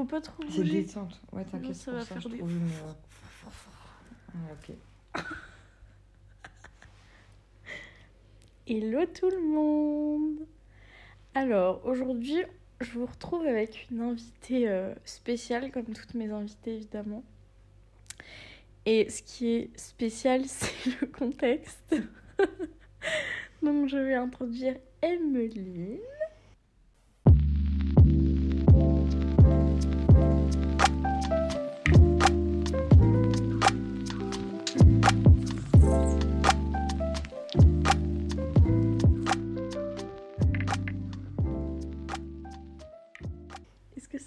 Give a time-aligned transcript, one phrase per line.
[0.00, 0.82] faut pas trop C'est bouger.
[0.82, 1.20] détente.
[1.32, 2.68] Ouais, Sinon, t'inquiète, ça pour va ça, faire je des- trouve une...
[2.68, 2.92] euh,
[4.34, 4.76] Ah, ok.
[8.66, 10.46] Hello tout le monde
[11.34, 12.42] Alors aujourd'hui
[12.80, 17.22] je vous retrouve avec une invitée euh, spéciale comme toutes mes invitées évidemment.
[18.86, 21.94] Et ce qui est spécial c'est le contexte.
[23.62, 25.98] Donc je vais introduire Emeline.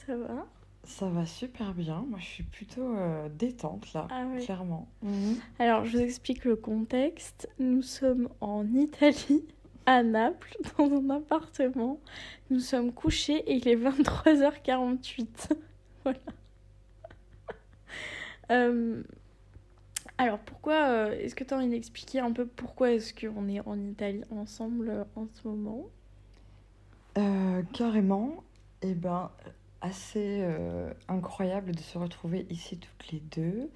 [0.05, 0.45] Ça va
[0.85, 2.05] Ça va super bien.
[2.09, 4.43] Moi, je suis plutôt euh, détente, là, Ah ouais.
[4.43, 4.87] clairement.
[5.59, 7.49] Alors, je vous explique le contexte.
[7.59, 9.45] Nous sommes en Italie,
[9.85, 11.99] à Naples, dans un appartement.
[12.49, 15.51] Nous sommes couchés et il est 23h48.
[16.03, 16.19] voilà.
[18.51, 19.01] Euh,
[20.17, 23.61] alors, pourquoi euh, Est-ce que tu as envie d'expliquer un peu pourquoi est-ce qu'on est
[23.65, 25.85] en Italie ensemble en ce moment?
[27.71, 28.43] Carrément,
[28.81, 29.31] et ben,
[29.83, 33.69] assez euh, incroyable de se retrouver ici toutes les deux.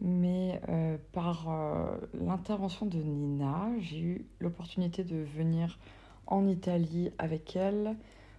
[0.00, 5.78] Mais euh, par euh, l'intervention de Nina, j'ai eu l'opportunité de venir
[6.26, 7.94] en Italie avec elle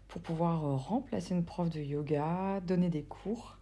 [0.07, 3.57] pour pouvoir remplacer une prof de yoga, donner des cours.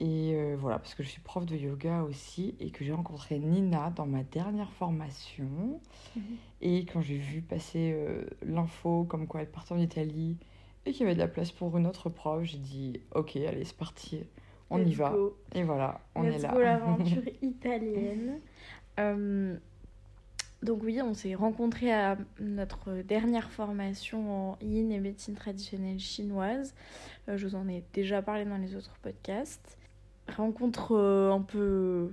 [0.00, 3.90] Et voilà, parce que je suis prof de yoga aussi et que j'ai rencontré Nina
[3.90, 5.80] dans ma dernière formation.
[6.14, 6.22] Mhm.
[6.60, 7.96] Et quand j'ai vu passer
[8.42, 10.36] l'info comme quoi elle partait en Italie
[10.84, 13.64] et qu'il y avait de la place pour une autre prof, j'ai dit ok, allez,
[13.64, 14.20] c'est parti,
[14.70, 15.10] on y va.
[15.10, 15.36] go.
[15.54, 16.54] Et voilà, on Let's est là.
[16.58, 18.40] l'aventure italienne.
[18.98, 19.56] Euh,
[20.62, 26.74] donc oui, on s'est rencontrés à notre dernière formation en yin et médecine traditionnelle chinoise.
[27.28, 29.78] Euh, je vous en ai déjà parlé dans les autres podcasts.
[30.36, 32.12] Rencontre euh, un peu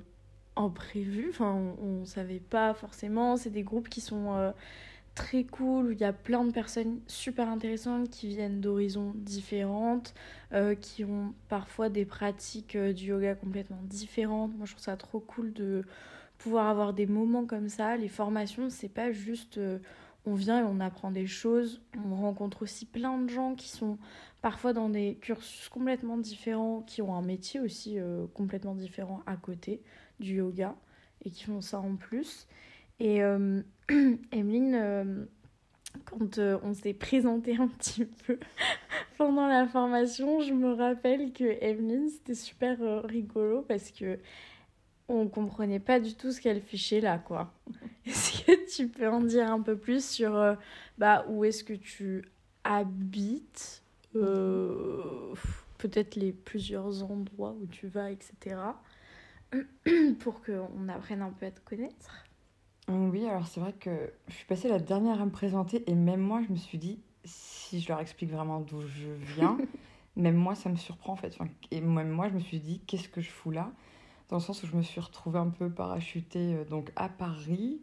[0.56, 3.38] imprévue, enfin on, on savait pas forcément.
[3.38, 4.52] C'est des groupes qui sont
[5.20, 10.14] très cool, où il y a plein de personnes super intéressantes qui viennent d'horizons différentes
[10.54, 14.56] euh, qui ont parfois des pratiques euh, du yoga complètement différentes.
[14.56, 15.84] Moi, je trouve ça trop cool de
[16.38, 17.98] pouvoir avoir des moments comme ça.
[17.98, 19.80] Les formations, c'est pas juste euh,
[20.26, 21.82] on vient et on apprend des choses.
[22.10, 23.98] On rencontre aussi plein de gens qui sont
[24.42, 27.98] parfois dans des cursus complètement différents, qui ont un métier aussi
[28.34, 29.82] complètement différent à côté
[30.22, 30.76] du yoga
[31.26, 32.48] et qui font ça en plus.
[33.00, 33.62] Et euh,
[34.32, 35.26] Emeline, euh,
[36.06, 38.40] quand euh, on s'est présenté un petit peu
[39.18, 44.20] pendant la formation, je me rappelle que Emeline, c'était super euh, rigolo parce que
[45.08, 47.52] on comprenait pas du tout ce qu'elle fichait là, quoi.
[48.06, 50.56] Est-ce que tu peux en dire un peu plus sur
[51.00, 52.24] bah, où est-ce que tu
[52.64, 53.82] habites
[54.14, 58.58] Peut-être les plusieurs endroits où tu vas, etc.
[60.20, 62.29] Pour qu'on apprenne un peu à te connaître?
[62.92, 66.22] Oui, alors c'est vrai que je suis passée la dernière à me présenter et même
[66.22, 69.60] moi, je me suis dit, si je leur explique vraiment d'où je viens,
[70.16, 71.36] même moi, ça me surprend en fait.
[71.40, 73.72] Enfin, et même moi, je me suis dit, qu'est-ce que je fous là?
[74.30, 77.80] Dans le sens où je me suis retrouvée un peu parachutée euh, donc à Paris,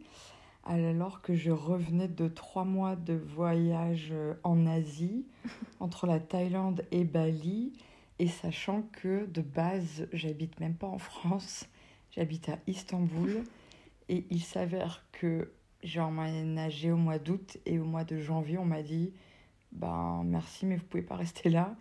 [0.65, 5.25] alors que je revenais de trois mois de voyage euh, en Asie,
[5.79, 7.71] entre la Thaïlande et Bali,
[8.19, 11.65] et sachant que de base, j'habite même pas en France,
[12.11, 13.45] j'habite à Istanbul.
[14.09, 15.51] Et il s'avère que
[15.83, 19.13] j'ai emménagé au mois d'août et au mois de janvier, on m'a dit
[19.71, 21.75] Ben merci, mais vous pouvez pas rester là.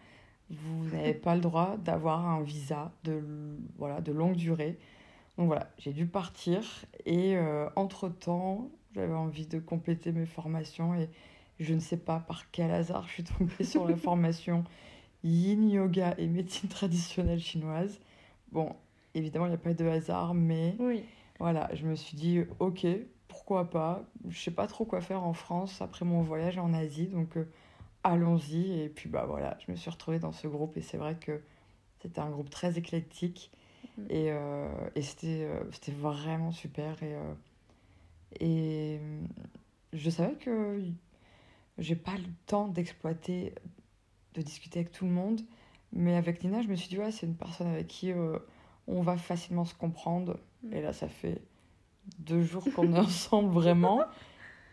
[0.50, 3.22] Vous n'avez pas le droit d'avoir un visa de,
[3.78, 4.78] voilà, de longue durée.
[5.38, 6.62] Donc voilà, j'ai dû partir.
[7.04, 10.94] Et euh, entre-temps, j'avais envie de compléter mes formations.
[10.94, 11.08] Et
[11.60, 14.64] je ne sais pas par quel hasard je suis tombée sur la formation
[15.24, 18.00] Yin Yoga et médecine traditionnelle chinoise.
[18.52, 18.74] Bon,
[19.14, 20.76] évidemment, il n'y a pas de hasard, mais.
[20.78, 21.04] Oui.
[21.38, 22.86] Voilà, je me suis dit, ok,
[23.28, 24.04] pourquoi pas.
[24.28, 27.48] Je sais pas trop quoi faire en France après mon voyage en Asie, donc euh,
[28.04, 28.80] allons-y.
[28.80, 31.42] Et puis bah voilà, je me suis retrouvée dans ce groupe et c'est vrai que
[32.00, 33.50] c'était un groupe très éclectique
[33.98, 34.06] Mhm.
[34.10, 37.02] et, euh, et c'était euh, c'était vraiment super.
[37.02, 37.14] Et,
[38.40, 39.20] et euh,
[39.92, 40.82] je savais que
[41.78, 43.54] j'ai pas le temps d'exploiter,
[44.34, 45.40] de discuter avec tout le monde,
[45.92, 48.38] mais avec Nina, je me suis dit, ouais, c'est une personne avec qui euh,
[48.86, 50.38] on va facilement se comprendre.
[50.62, 50.72] Mm.
[50.74, 51.42] Et là, ça fait
[52.18, 54.04] deux jours qu'on est ensemble vraiment.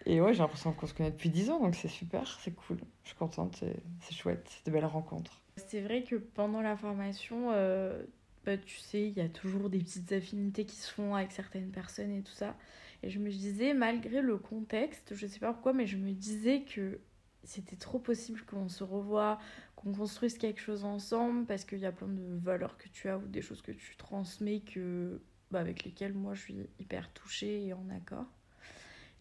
[0.05, 2.77] Et ouais, j'ai l'impression qu'on se connaît depuis dix ans, donc c'est super, c'est cool.
[3.03, 5.41] Je suis contente, c'est c'est chouette, c'est de belles rencontres.
[5.55, 8.03] C'est vrai que pendant la formation, euh,
[8.45, 11.71] bah, tu sais, il y a toujours des petites affinités qui se font avec certaines
[11.71, 12.55] personnes et tout ça.
[13.01, 16.61] Et je me disais, malgré le contexte, je sais pas pourquoi, mais je me disais
[16.61, 16.99] que
[17.43, 19.39] c'était trop possible qu'on se revoie,
[19.83, 23.17] qu'on construise quelque chose ensemble parce qu'il y a plein de valeurs que tu as
[23.17, 25.21] ou des choses que tu transmets que,
[25.51, 28.25] bah, avec lesquelles moi je suis hyper touchée et en accord.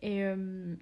[0.01, 0.75] Et euh,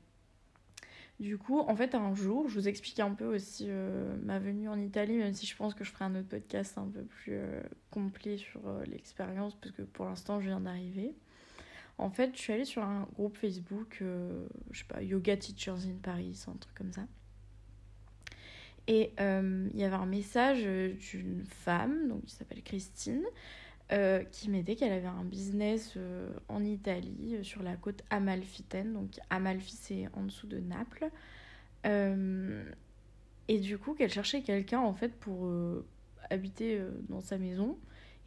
[1.19, 4.69] du coup, en fait, un jour, je vous explique un peu aussi euh, ma venue
[4.69, 7.35] en Italie, même si je pense que je ferai un autre podcast un peu plus
[7.35, 11.15] euh, complet sur l'expérience, parce que pour l'instant, je viens d'arriver.
[11.99, 14.03] En fait, je suis allée sur un groupe Facebook,
[14.71, 17.03] je sais pas, Yoga Teachers in Paris, un truc comme ça.
[18.93, 23.23] Et il y avait un message d'une femme, donc qui s'appelle Christine,
[23.93, 28.93] euh, qui m'était qu'elle avait un business euh, en Italie, euh, sur la côte amalfitaine.
[28.93, 31.11] Donc Amalfi, c'est en dessous de Naples.
[33.49, 35.51] et du coup, qu'elle cherchait quelqu'un, en fait, pour
[36.31, 37.77] habiter dans sa maison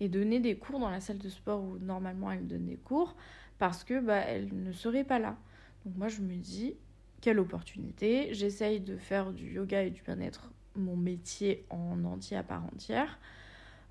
[0.01, 3.15] et donner des cours dans la salle de sport où normalement elle donne des cours,
[3.57, 5.37] parce que bah, elle ne serait pas là.
[5.85, 6.75] Donc moi, je me dis,
[7.23, 8.33] quelle opportunité.
[8.33, 13.17] J'essaye de faire du yoga et du bien-être mon métier en entier à part entière.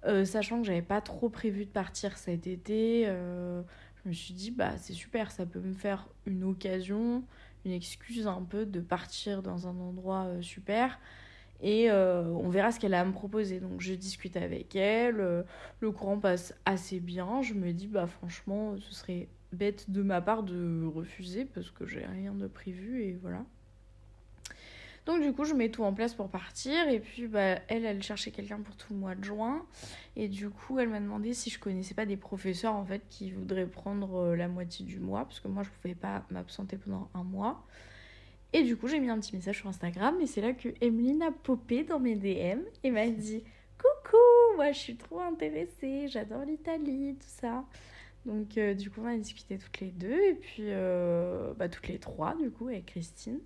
[0.04, 3.62] Euh, sachant que j'avais pas trop prévu de partir cet été, euh,
[4.04, 7.24] je me suis dit, bah c'est super, ça peut me faire une occasion,
[7.64, 11.00] une excuse un peu de partir dans un endroit euh, super.
[11.62, 13.60] Et on verra ce qu'elle a à me proposer.
[13.60, 15.44] Donc je discute avec elle,
[15.78, 17.40] le courant passe assez bien.
[17.40, 21.86] Je me dis, bah franchement, ce serait bête de ma part de refuser parce que
[21.86, 23.44] j'ai rien de prévu et voilà.
[25.04, 26.88] Donc du coup, je mets tout en place pour partir.
[26.88, 29.66] Et puis, bah, elle, elle cherchait quelqu'un pour tout le mois de juin.
[30.14, 33.32] Et du coup, elle m'a demandé si je connaissais pas des professeurs, en fait, qui
[33.32, 35.24] voudraient prendre euh, la moitié du mois.
[35.24, 37.66] Parce que moi, je pouvais pas m'absenter pendant un mois.
[38.52, 40.20] Et du coup, j'ai mis un petit message sur Instagram.
[40.20, 43.42] Et c'est là que Emeline a popé dans mes DM et m'a dit
[43.78, 44.16] Coucou,
[44.56, 46.06] moi, je suis trop intéressée.
[46.06, 47.64] J'adore l'Italie, tout ça.
[48.26, 50.20] Donc, euh, du coup, on a discuté toutes les deux.
[50.30, 53.38] Et puis, euh, bah, toutes les trois, du coup, avec Christine.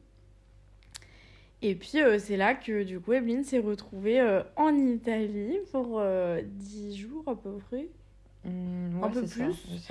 [1.62, 4.20] Et puis euh, c'est là que du coup Evelyne s'est retrouvée
[4.56, 6.42] en Italie pour 10 euh,
[6.94, 7.88] jours à peu près.
[8.44, 9.90] Mmh, un peu plus.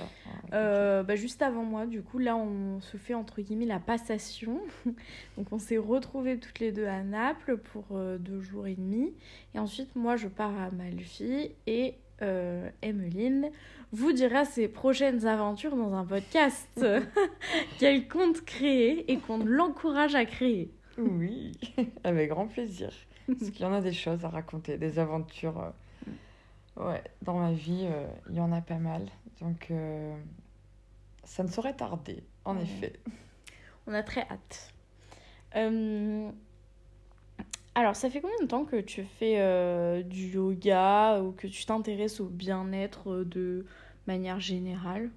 [0.52, 4.60] bah, juste avant moi, du coup, là, on se fait entre guillemets la passation.
[5.36, 9.12] Donc, on s'est retrouvés toutes les deux à Naples pour deux jours et demi.
[9.54, 13.50] Et ensuite, moi, je pars à Malfi et euh, Emeline
[13.92, 16.68] vous dira ses prochaines aventures dans un podcast
[17.78, 20.70] qu'elle compte créer et qu'on l'encourage à créer.
[20.98, 21.52] Oui,
[22.04, 22.90] avec grand plaisir.
[23.26, 25.72] Parce qu'il y en a des choses à raconter, des aventures.
[26.78, 29.06] Euh, ouais, dans ma vie, euh, il y en a pas mal.
[29.40, 30.16] Donc, euh,
[31.24, 32.94] ça ne saurait tarder, en effet.
[33.86, 34.72] On a très hâte.
[37.76, 42.20] Alors, ça fait combien de temps que tu fais du yoga ou que tu t'intéresses
[42.20, 43.66] au bien-être de
[44.06, 45.10] manière générale?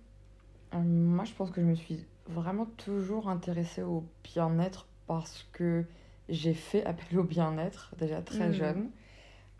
[0.74, 5.86] Moi, je pense que je me suis vraiment toujours intéressée au bien-être parce que
[6.28, 8.54] j'ai fait appel au bien-être déjà très mmh.
[8.54, 8.90] jeune.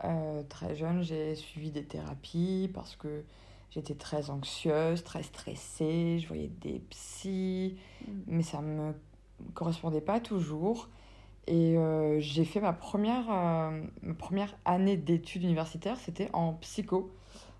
[0.04, 3.24] Euh, très jeune, j'ai suivi des thérapies parce que
[3.70, 8.12] j'étais très anxieuse, très stressée, je voyais des psys, mmh.
[8.26, 8.92] mais ça me
[9.54, 10.90] correspondait pas toujours.
[11.46, 17.12] Et euh, j'ai fait ma première, euh, ma première année d'études universitaires, c'était en psycho.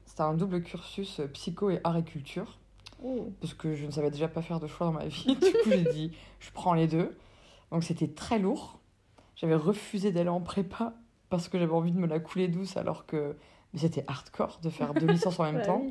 [0.06, 2.59] C'était un double cursus psycho et agriculture.
[3.03, 3.32] Oh.
[3.41, 5.37] Parce que je ne savais déjà pas faire de choix dans ma vie.
[5.41, 7.17] du coup, j'ai dit, je prends les deux.
[7.71, 8.79] Donc c'était très lourd.
[9.37, 10.94] J'avais refusé d'aller en prépa
[11.31, 13.37] parce que j'avais envie de me la couler douce alors que
[13.75, 15.87] c'était hardcore de faire deux licences en même bah temps.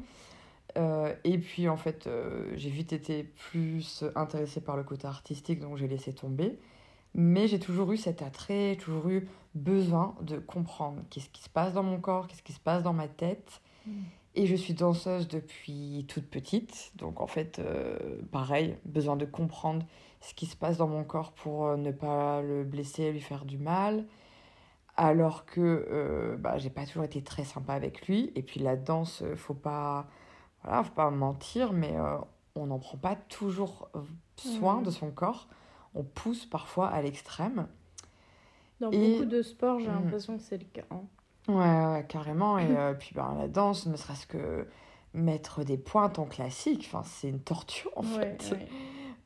[0.77, 5.59] Euh, et puis en fait, euh, j'ai vite été plus intéressée par le côté artistique,
[5.59, 6.59] donc j'ai laissé tomber.
[7.15, 11.73] Mais j'ai toujours eu cet attrait, toujours eu besoin de comprendre qu'est-ce qui se passe
[11.73, 13.61] dans mon corps, qu'est-ce qui se passe dans ma tête.
[13.85, 13.91] Mm.
[14.35, 19.85] Et je suis danseuse depuis toute petite, donc en fait, euh, pareil, besoin de comprendre
[20.21, 23.45] ce qui se passe dans mon corps pour euh, ne pas le blesser, lui faire
[23.45, 24.05] du mal.
[24.95, 28.31] Alors que euh, bah, j'ai pas toujours été très sympa avec lui.
[28.35, 30.07] Et puis la danse, faut pas,
[30.63, 31.95] voilà, faut pas mentir, mais
[32.55, 33.89] on n'en prend pas toujours
[34.35, 34.83] soin mmh.
[34.83, 35.47] de son corps.
[35.95, 37.67] On pousse parfois à l'extrême.
[38.79, 39.93] Dans beaucoup de sports, j'ai mmh.
[39.93, 40.85] l'impression que c'est le cas.
[40.91, 41.01] Hein.
[41.47, 42.57] Ouais, carrément.
[42.57, 42.67] Et
[42.99, 44.67] puis ben, la danse, ne serait-ce que
[45.13, 48.53] mettre des pointes en classique, c'est une torture en fait.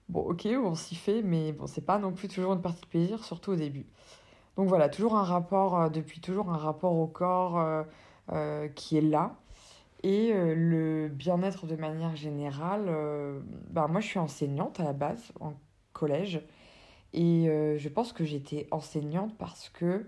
[0.10, 2.88] Bon, ok, on s'y fait, mais bon, c'est pas non plus toujours une partie de
[2.88, 3.86] plaisir, surtout au début.
[4.58, 7.84] Donc voilà, toujours un rapport, euh, depuis toujours un rapport au corps euh,
[8.32, 9.36] euh, qui est là.
[10.04, 12.94] Et le bien-être de manière générale,
[13.70, 15.54] bah, moi je suis enseignante à la base, en
[15.94, 16.42] collège.
[17.14, 17.46] Et
[17.78, 20.08] je pense que j'étais enseignante parce que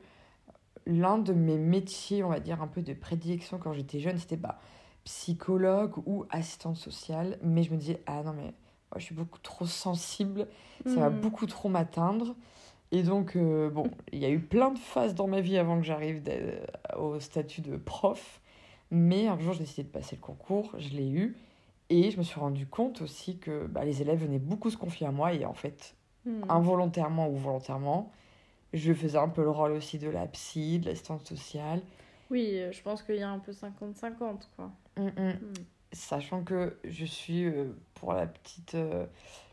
[0.87, 4.37] l'un de mes métiers, on va dire un peu de prédilection quand j'étais jeune, c'était
[4.37, 4.59] bah,
[5.03, 7.37] psychologue ou assistante sociale.
[7.43, 8.53] Mais je me disais, ah non, mais
[8.95, 10.47] je suis beaucoup trop sensible,
[10.85, 11.19] ça va hmm.
[11.19, 12.35] beaucoup trop m'atteindre.
[12.91, 15.79] Et donc, euh, bon, il y a eu plein de phases dans ma vie avant
[15.79, 16.21] que j'arrive
[16.97, 18.41] au statut de prof.
[18.91, 21.35] Mais un jour, j'ai décidé de passer le concours, je l'ai eu.
[21.89, 25.07] Et je me suis rendu compte aussi que bah, les élèves venaient beaucoup se confier
[25.07, 25.33] à moi.
[25.33, 25.94] Et en fait,
[26.25, 26.43] hmm.
[26.49, 28.11] involontairement ou volontairement,
[28.73, 31.81] je faisais un peu le rôle aussi de la psy, de l'assistante sociale.
[32.29, 34.71] Oui, je pense qu'il y a un peu 50-50, quoi.
[34.97, 35.29] Mm, mm.
[35.29, 35.53] Hmm.
[35.91, 39.05] Sachant que je suis, euh, pour la petite euh,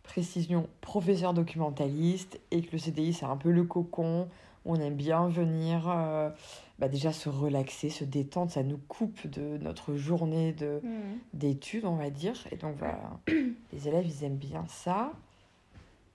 [0.03, 4.29] précision, professeur documentaliste et que le CDI, c'est un peu le cocon.
[4.65, 6.31] On aime bien venir euh,
[6.79, 8.51] bah déjà se relaxer, se détendre.
[8.51, 11.19] Ça nous coupe de notre journée de, hmm.
[11.35, 12.35] d'études, on va dire.
[12.51, 13.21] Et donc, voilà,
[13.73, 15.13] les élèves, ils aiment bien ça.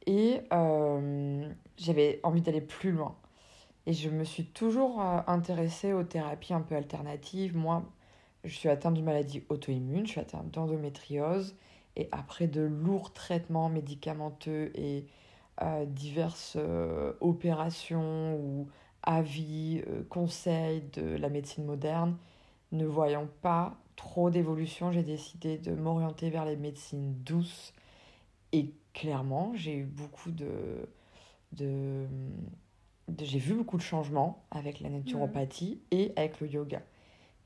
[0.07, 0.41] Et
[1.77, 3.15] j'avais envie d'aller plus loin.
[3.85, 7.55] Et je me suis toujours intéressée aux thérapies un peu alternatives.
[7.55, 7.83] Moi,
[8.43, 11.55] je suis atteinte d'une maladie auto-immune, je suis atteinte d'endométriose.
[11.95, 15.05] Et après de lourds traitements médicamenteux et
[15.63, 18.67] euh, diverses euh, opérations ou
[19.01, 22.15] avis, euh, conseils de la médecine moderne,
[22.71, 27.73] ne voyant pas trop d'évolution, j'ai décidé de m'orienter vers les médecines douces.
[28.51, 30.89] Et clairement, j'ai eu beaucoup de,
[31.51, 32.07] de,
[33.19, 36.81] j'ai vu beaucoup de changements avec la naturopathie et avec le yoga.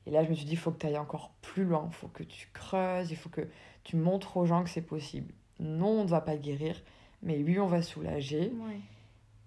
[0.06, 1.94] Et là, je me suis dit, il faut que tu ailles encore plus loin, il
[1.94, 3.46] faut que tu creuses, il faut que
[3.84, 5.34] tu montres aux gens que c'est possible.
[5.60, 6.82] Non, on ne va pas guérir,
[7.22, 8.50] mais oui, on va soulager.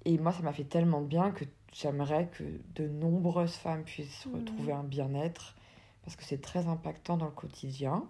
[0.05, 1.43] Et moi, ça m'a fait tellement bien que
[1.73, 2.43] j'aimerais que
[2.75, 5.55] de nombreuses femmes puissent retrouver un bien-être,
[6.03, 8.07] parce que c'est très impactant dans le quotidien.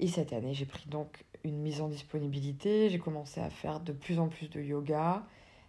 [0.00, 3.92] Et cette année, j'ai pris donc une mise en disponibilité, j'ai commencé à faire de
[3.92, 5.26] plus en plus de yoga.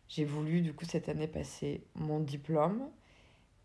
[0.07, 2.89] J'ai voulu, du coup, cette année passer mon diplôme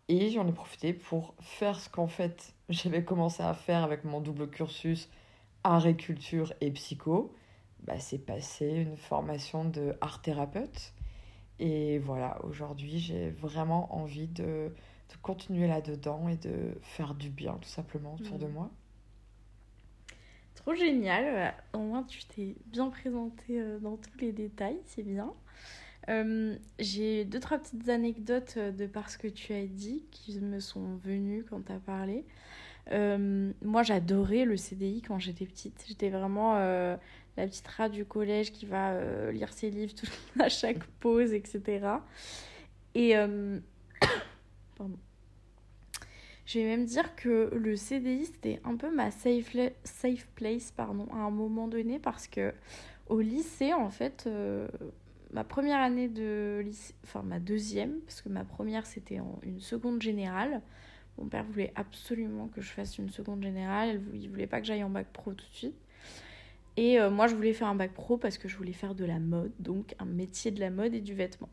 [0.09, 4.19] et j'en ai profité pour faire ce qu'en fait j'avais commencé à faire avec mon
[4.19, 5.09] double cursus
[5.63, 7.33] art et culture et psycho.
[7.83, 10.93] Bah, c'est passer une formation de art thérapeute.
[11.59, 14.43] Et voilà, aujourd'hui j'ai vraiment envie de,
[15.13, 18.51] de continuer là-dedans et de faire du bien tout simplement autour de mmh.
[18.51, 18.69] moi.
[20.75, 25.33] Génial, au moins tu t'es bien présenté euh, dans tous les détails, c'est bien.
[26.09, 30.39] Euh, j'ai deux, trois petites anecdotes euh, de par ce que tu as dit qui
[30.39, 32.25] me sont venues quand tu as parlé.
[32.89, 35.83] Moi, j'adorais le CDI quand j'étais petite.
[35.87, 36.97] J'étais vraiment la
[37.35, 39.93] petite rat du collège qui va lire ses livres
[40.39, 41.85] à chaque pause, etc.
[42.95, 43.13] Et.
[44.77, 44.97] Pardon.
[46.47, 51.05] Je vais même dire que le CDI, c'était un peu ma safe, safe place pardon,
[51.13, 52.53] à un moment donné parce que
[53.09, 54.27] au lycée, en fait,
[55.31, 59.59] ma première année de lycée, enfin ma deuxième, parce que ma première c'était en une
[59.59, 60.61] seconde générale.
[61.17, 64.83] Mon père voulait absolument que je fasse une seconde générale, il voulait pas que j'aille
[64.83, 65.75] en bac pro tout de suite.
[66.77, 69.03] Et euh, moi je voulais faire un bac pro parce que je voulais faire de
[69.03, 71.49] la mode, donc un métier de la mode et du vêtement.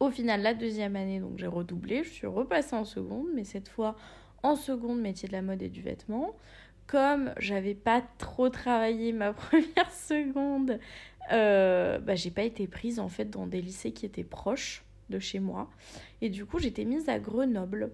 [0.00, 3.68] Au final, la deuxième année, donc j'ai redoublé, je suis repassée en seconde, mais cette
[3.68, 3.96] fois
[4.42, 6.36] en seconde métier de la mode et du vêtement.
[6.86, 10.78] Comme j'avais pas trop travaillé ma première seconde,
[11.32, 15.18] euh, bah, j'ai pas été prise en fait dans des lycées qui étaient proches de
[15.18, 15.70] chez moi.
[16.20, 17.90] Et du coup, j'étais mise à Grenoble.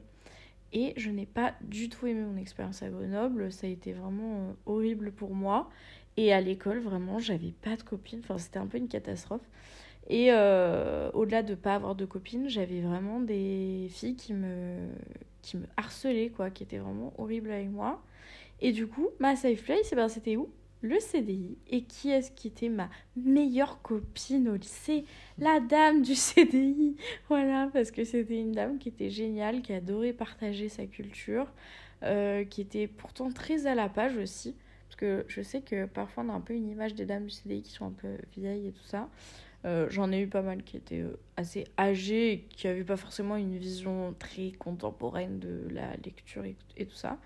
[0.73, 3.50] Et je n'ai pas du tout aimé mon expérience à Grenoble.
[3.52, 5.68] Ça a été vraiment euh, horrible pour moi.
[6.16, 8.23] Et à l'école, vraiment, j'avais pas de copines.
[8.38, 9.49] C'était un peu une catastrophe.
[10.09, 14.88] Et euh, au-delà de pas avoir de copines, j'avais vraiment des filles qui me,
[15.42, 18.02] qui me harcelaient, quoi, qui étaient vraiment horribles avec moi.
[18.61, 20.50] Et du coup, ma safe place, eh ben, c'était où?
[20.83, 21.59] Le CDI.
[21.69, 25.04] Et qui est-ce qui était ma meilleure copine au lycée?
[25.38, 26.97] La dame du CDI.
[27.28, 31.47] Voilà, parce que c'était une dame qui était géniale, qui adorait partager sa culture,
[32.02, 34.57] euh, qui était pourtant très à la page aussi.
[34.88, 37.30] Parce que je sais que parfois on a un peu une image des dames du
[37.30, 39.09] CDI qui sont un peu vieilles et tout ça.
[39.66, 42.96] Euh, j'en ai eu pas mal qui étaient euh, assez âgés et qui n'avaient pas
[42.96, 47.18] forcément une vision très contemporaine de la lecture et, et tout ça.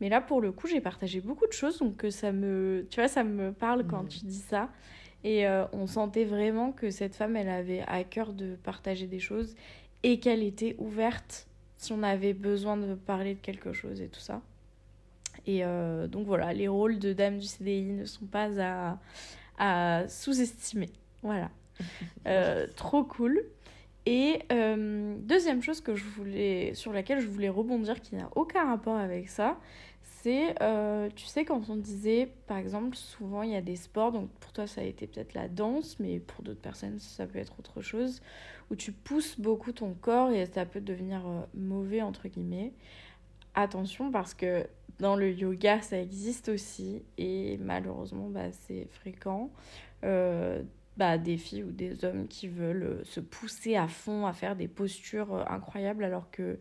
[0.00, 3.00] Mais là, pour le coup, j'ai partagé beaucoup de choses, donc euh, ça me, tu
[3.00, 4.08] vois, ça me parle quand mm.
[4.08, 4.68] tu dis ça.
[5.24, 9.18] Et euh, on sentait vraiment que cette femme, elle avait à cœur de partager des
[9.18, 9.56] choses
[10.02, 14.20] et qu'elle était ouverte si on avait besoin de parler de quelque chose et tout
[14.20, 14.42] ça.
[15.46, 18.98] Et euh, donc voilà, les rôles de dame du CDI ne sont pas à,
[19.58, 20.90] à sous-estimer.
[21.22, 21.50] Voilà.
[22.76, 23.44] Trop cool.
[24.06, 28.96] Et deuxième chose que je voulais, sur laquelle je voulais rebondir, qui n'a aucun rapport
[28.96, 29.58] avec ça,
[30.26, 34.10] c'est, euh, tu sais, quand on disait, par exemple, souvent il y a des sports,
[34.10, 37.38] donc pour toi ça a été peut-être la danse, mais pour d'autres personnes ça peut
[37.38, 38.20] être autre chose,
[38.70, 42.72] où tu pousses beaucoup ton corps et ça peut devenir euh, mauvais, entre guillemets.
[43.54, 44.66] Attention parce que
[44.98, 49.50] dans le yoga ça existe aussi et malheureusement bah, c'est fréquent.
[50.02, 50.62] Euh,
[50.96, 54.56] bah, des filles ou des hommes qui veulent euh, se pousser à fond à faire
[54.56, 56.58] des postures euh, incroyables alors que,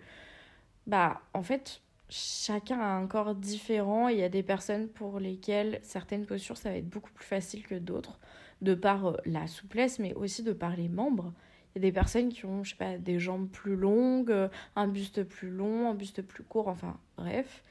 [0.88, 4.10] bah, en fait, chacun a un corps différent.
[4.10, 7.66] Il y a des personnes pour lesquelles certaines postures, ça va être beaucoup plus facile
[7.66, 8.20] que d'autres,
[8.62, 11.34] de par euh, la souplesse, mais aussi de par les membres.
[11.74, 14.88] Il y a des personnes qui ont, je sais pas, des jambes plus longues, un
[14.88, 17.64] buste plus long, un buste plus court, enfin, bref.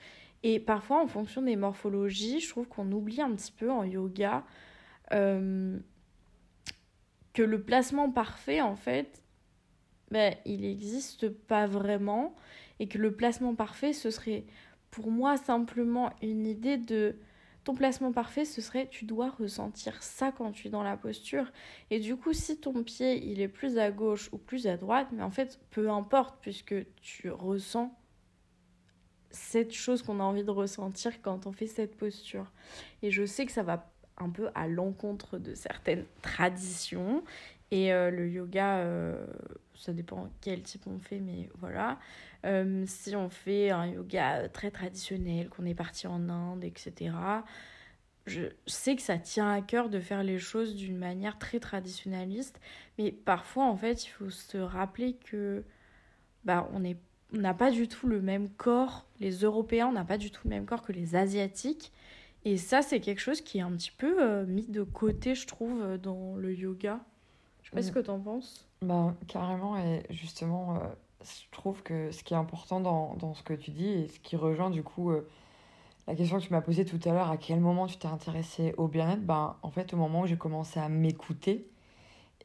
[0.43, 4.45] Et parfois, en fonction des morphologies, je trouve qu'on oublie un petit peu en yoga
[7.35, 9.23] que le placement parfait, en fait,
[10.11, 12.35] ben, il n'existe pas vraiment.
[12.81, 14.45] Et que le placement parfait, ce serait
[14.91, 17.17] pour moi simplement une idée de
[17.65, 21.51] ton placement parfait, ce serait tu dois ressentir ça quand tu es dans la posture.
[21.91, 25.09] Et du coup, si ton pied il est plus à gauche ou plus à droite,
[25.13, 27.97] mais en fait, peu importe, puisque tu ressens
[29.31, 32.53] cette chose qu'on a envie de ressentir quand on fait cette posture.
[33.03, 37.23] Et je sais que ça va un peu à l'encontre de certaines traditions.
[37.71, 39.27] Et euh, le yoga, euh,
[39.75, 41.99] ça dépend quel type on fait, mais voilà.
[42.45, 47.15] Euh, si on fait un yoga très traditionnel, qu'on est parti en Inde, etc.,
[48.27, 52.59] je sais que ça tient à cœur de faire les choses d'une manière très traditionnaliste,
[52.97, 55.63] mais parfois, en fait, il faut se rappeler que
[56.45, 56.83] bah, on
[57.35, 59.07] on n'a pas du tout le même corps.
[59.21, 61.93] Les Européens, n'ont pas du tout le même corps que les Asiatiques.
[62.45, 65.47] Et ça, c'est quelque chose qui est un petit peu euh, mis de côté, je
[65.47, 67.01] trouve, euh, dans le yoga.
[67.63, 67.95] Je sais pas ce mm.
[67.95, 68.69] que tu en penses.
[68.83, 70.79] Bah, carrément, et justement, euh,
[71.23, 74.21] je trouve que ce qui est important dans, dans, ce que tu dis, et ce
[74.21, 75.11] qui rejoint du coup
[76.07, 78.75] la question que tu m'as posée tout à l'heure, à quel moment tu t'es intéressé
[78.77, 81.67] au bien-être, bah, en fait, au moment où j'ai commencé à m'écouter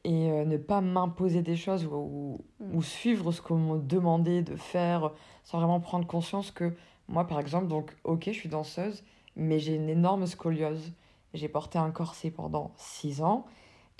[0.04, 2.74] et ne pas m'imposer des choses ou, mm.
[2.74, 5.10] ou, suivre ce qu'on me demandait de faire
[5.44, 6.72] sans vraiment prendre conscience que
[7.06, 9.04] moi, par exemple, donc, ok, je suis danseuse,
[9.36, 10.92] mais j'ai une énorme scoliose.
[11.34, 13.46] J'ai porté un corset pendant six ans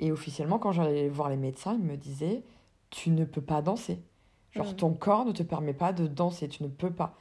[0.00, 2.42] et officiellement, quand j'allais voir les médecins, ils me disaient
[2.88, 4.02] Tu ne peux pas danser.
[4.50, 4.76] Genre, mm.
[4.76, 7.14] ton corps ne te permet pas de danser, tu ne peux pas.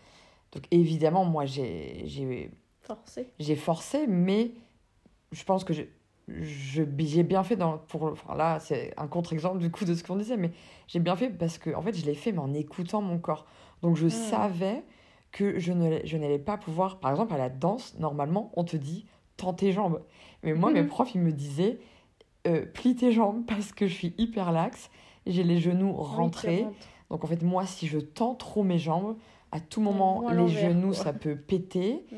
[0.53, 2.49] Donc, évidemment, moi, j'ai.
[2.81, 3.27] Forcé.
[3.37, 4.51] J'ai forcé, mais
[5.31, 5.93] je pense que j'ai
[6.41, 10.15] j'ai bien fait dans pour enfin là c'est un contre-exemple du coup de ce qu'on
[10.15, 10.51] disait mais
[10.87, 13.47] j'ai bien fait parce que en fait je l'ai fait mais en écoutant mon corps
[13.81, 14.83] donc je savais
[15.31, 18.77] que je ne je n'allais pas pouvoir par exemple à la danse normalement on te
[18.77, 19.05] dit
[19.37, 20.01] tends tes jambes
[20.43, 20.87] mais moi mes mhm.
[20.87, 21.79] profs ils me disaient
[22.47, 24.89] euh, plie tes jambes parce que je suis hyper laxe
[25.27, 26.65] j'ai les genoux rentrés
[27.09, 29.17] donc en fait moi si je tends trop mes jambes
[29.51, 32.17] à tout moment les genoux ça peut péter mhm.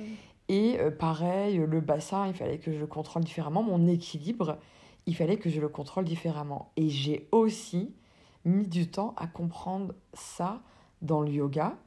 [0.51, 3.63] Et euh, pareil, le bassin, il fallait que je le contrôle différemment.
[3.63, 4.57] Mon équilibre,
[5.05, 6.73] il fallait que je le contrôle différemment.
[6.75, 7.95] Et j'ai aussi
[8.43, 10.61] mis du temps à comprendre ça
[11.01, 11.77] dans le yoga,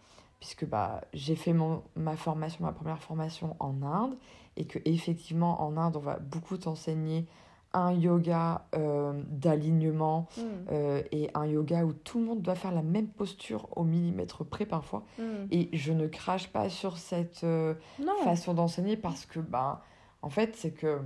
[0.45, 4.15] puisque bah, j'ai fait mon, ma formation, ma première formation en Inde,
[4.59, 7.27] et que effectivement en Inde, on va beaucoup t'enseigner
[7.73, 10.43] un yoga euh, d'alignement mm.
[10.71, 14.45] euh, et un yoga où tout le monde doit faire la même posture au millimètre
[14.45, 15.03] près parfois.
[15.19, 15.47] Mm.
[15.51, 17.75] Et je ne crache pas sur cette euh,
[18.23, 19.81] façon d'enseigner parce que, ben,
[20.21, 21.01] en fait, c'est que...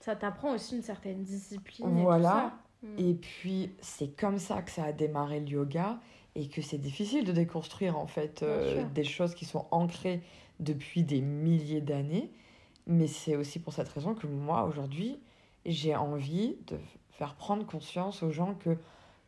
[0.00, 2.02] Ça t'apprend aussi une certaine discipline.
[2.02, 2.54] Voilà.
[2.82, 3.08] Et, mm.
[3.08, 6.00] et puis, c'est comme ça que ça a démarré le yoga
[6.34, 8.44] et que c'est difficile de déconstruire, en fait,
[8.94, 10.22] des choses qui sont ancrées
[10.60, 12.30] depuis des milliers d'années.
[12.86, 15.18] Mais c'est aussi pour cette raison que moi, aujourd'hui,
[15.66, 16.78] j'ai envie de
[17.10, 18.78] faire prendre conscience aux gens que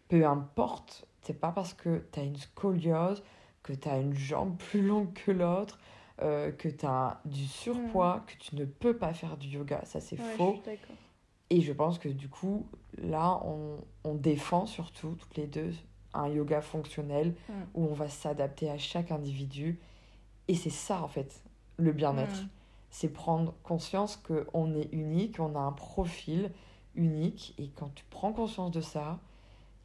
[0.08, 3.22] peu importe, c'est pas parce que tu as une scoliose,
[3.62, 5.78] que tu as une jambe plus longue que l'autre,
[6.20, 8.24] euh, que tu as du surpoids, mm.
[8.26, 9.82] que tu ne peux pas faire du yoga.
[9.84, 10.60] Ça, c'est faux.
[11.50, 12.66] Et je pense que du coup,
[12.98, 15.72] là, on, on, défend surtout, toutes les deux,
[16.14, 17.53] un yoga fonctionnel mm.
[17.75, 19.79] où on va s'adapter à chaque individu.
[20.48, 21.42] Et c'est ça, en fait,
[21.77, 22.42] le bien-être.
[22.42, 22.48] Mm
[22.92, 26.51] c'est prendre conscience qu'on est unique, on a un profil
[26.94, 27.55] unique.
[27.59, 29.18] Et quand tu prends conscience de ça,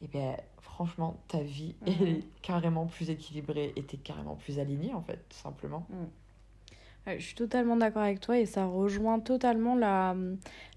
[0.00, 2.06] et eh bien, franchement, ta vie mhm.
[2.06, 5.86] est carrément plus équilibrée et tu es carrément plus alignée, en fait, tout simplement.
[7.06, 10.14] Je suis totalement d'accord avec toi et ça rejoint totalement la,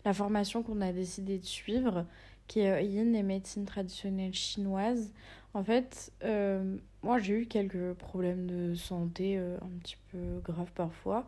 [0.05, 2.05] la formation qu'on a décidé de suivre,
[2.47, 5.11] qui est Yin et médecine traditionnelle chinoise.
[5.53, 10.71] En fait, euh, moi j'ai eu quelques problèmes de santé euh, un petit peu graves
[10.73, 11.27] parfois.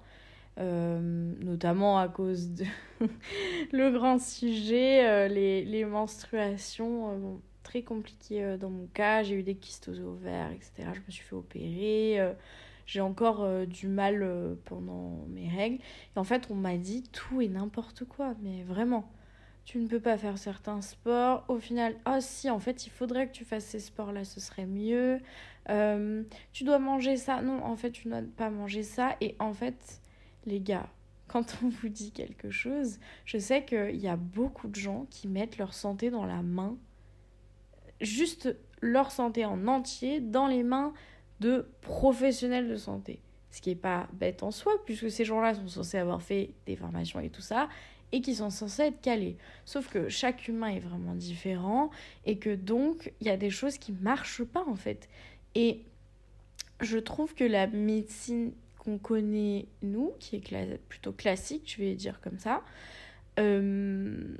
[0.59, 2.65] Euh, notamment à cause de
[3.71, 9.23] le grand sujet, les, menstruations, très compliqué dans mon cas.
[9.23, 10.89] J'ai eu des kystes ovaires, etc.
[10.93, 12.33] Je me suis fait opérer.
[12.85, 15.79] j'ai encore du mal pendant mes règles.
[16.15, 19.11] Et en fait, on m'a dit tout et n'importe quoi, mais vraiment.
[19.65, 21.45] Tu ne peux pas faire certains sports.
[21.47, 24.65] Au final, ah si, en fait, il faudrait que tu fasses ces sports-là, ce serait
[24.65, 25.19] mieux.
[26.51, 27.41] tu dois manger ça.
[27.41, 29.15] Non, en fait, tu ne dois pas manger ça.
[29.21, 30.01] Et en fait,
[30.45, 30.89] les gars,
[31.27, 35.27] quand on vous dit quelque chose, je sais qu'il y a beaucoup de gens qui
[35.27, 36.77] mettent leur santé dans la main,
[38.01, 40.93] juste leur santé en entier, dans les mains
[41.39, 43.21] de professionnels de santé.
[43.49, 46.75] Ce qui n'est pas bête en soi, puisque ces gens-là sont censés avoir fait des
[46.75, 47.69] formations et tout ça,
[48.13, 49.35] et qui sont censés être calés.
[49.65, 51.89] Sauf que chaque humain est vraiment différent,
[52.25, 55.09] et que donc, il y a des choses qui marchent pas, en fait.
[55.55, 55.81] Et
[56.79, 62.21] je trouve que la médecine qu'on connaît, nous, qui est plutôt classique, je vais dire
[62.21, 62.61] comme ça,
[63.39, 64.37] euh,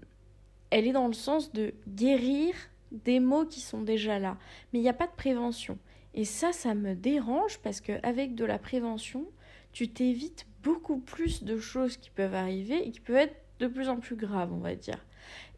[0.69, 2.53] elle est dans le sens de guérir
[2.91, 4.37] des maux qui sont déjà là.
[4.71, 5.79] Mais il n'y a pas de prévention.
[6.13, 9.25] Et ça, ça me dérange parce qu'avec de la prévention,
[9.71, 13.89] tu t'évites beaucoup plus de choses qui peuvent arriver et qui peuvent être de plus
[13.89, 15.05] en plus graves, on va dire.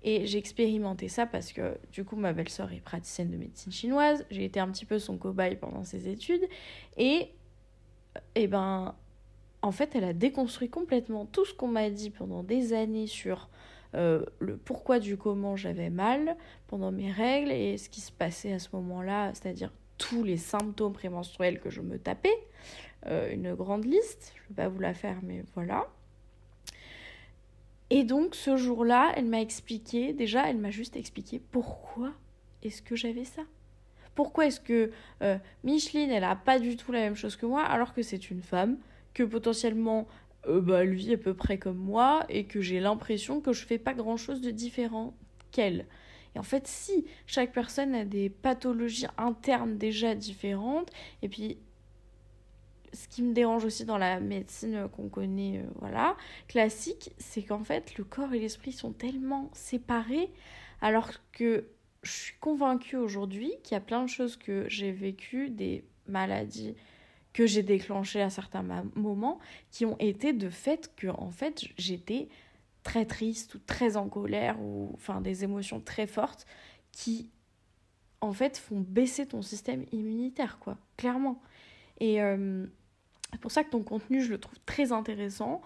[0.04, 4.26] Et j'ai expérimenté ça parce que du coup ma belle-sœur est praticienne de médecine chinoise,
[4.30, 6.48] j'ai été un petit peu son cobaye pendant ses études
[6.98, 7.30] et
[8.36, 8.96] et eh ben,
[9.62, 13.50] en fait, elle a déconstruit complètement tout ce qu'on m'a dit pendant des années sur
[13.94, 16.38] euh, le pourquoi du comment j'avais mal
[16.68, 20.94] pendant mes règles et ce qui se passait à ce moment-là, c'est-à-dire tous les symptômes
[20.94, 22.38] prémenstruels que je me tapais.
[23.08, 25.88] Euh, une grande liste, je ne vais pas vous la faire, mais voilà.
[27.96, 32.12] Et donc ce jour-là, elle m'a expliqué, déjà, elle m'a juste expliqué pourquoi
[32.62, 33.44] est-ce que j'avais ça.
[34.16, 37.64] Pourquoi est-ce que euh, Micheline, elle a pas du tout la même chose que moi,
[37.64, 38.80] alors que c'est une femme,
[39.14, 40.10] que potentiellement
[40.46, 43.66] euh, bah, lui est à peu près comme moi, et que j'ai l'impression que je
[43.66, 45.14] fais pas grand-chose de différent
[45.52, 45.86] qu'elle.
[46.36, 51.60] Et en fait, si chaque personne a des pathologies internes déjà différentes, et puis
[52.96, 56.16] ce qui me dérange aussi dans la médecine qu'on connaît, euh, voilà,
[56.48, 60.32] classique, c'est qu'en fait, le corps et l'esprit sont tellement séparés,
[60.82, 61.68] alors que
[62.04, 66.76] je suis convaincue aujourd'hui qu'il y a plein de choses que j'ai vécues, des maladies
[67.34, 68.64] que j'ai déclenchées à certains
[68.96, 69.40] moments,
[69.72, 72.30] qui ont été de fait que en fait j'étais
[72.84, 76.46] très triste ou très en colère ou enfin des émotions très fortes
[76.92, 77.30] qui
[78.22, 81.42] en fait font baisser ton système immunitaire quoi, clairement.
[82.00, 82.66] Et euh,
[83.32, 85.62] c'est pour ça que ton contenu je le trouve très intéressant.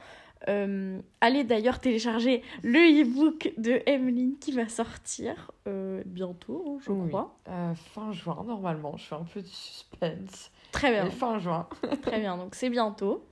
[0.47, 7.37] Euh, allez d'ailleurs télécharger le e-book de Emeline qui va sortir euh, bientôt, je crois.
[7.49, 8.95] Euh, fin juin, normalement.
[8.95, 10.51] Je fais un peu de suspense.
[10.71, 11.09] Très bien.
[11.09, 11.67] fin juin.
[12.01, 13.25] Très bien, donc c'est bientôt.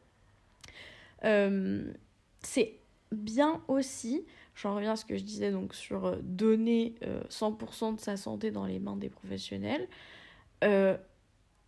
[1.21, 2.79] c'est
[3.13, 6.95] bien aussi, j'en reviens à ce que je disais donc sur donner
[7.29, 9.87] 100% de sa santé dans les mains des professionnels.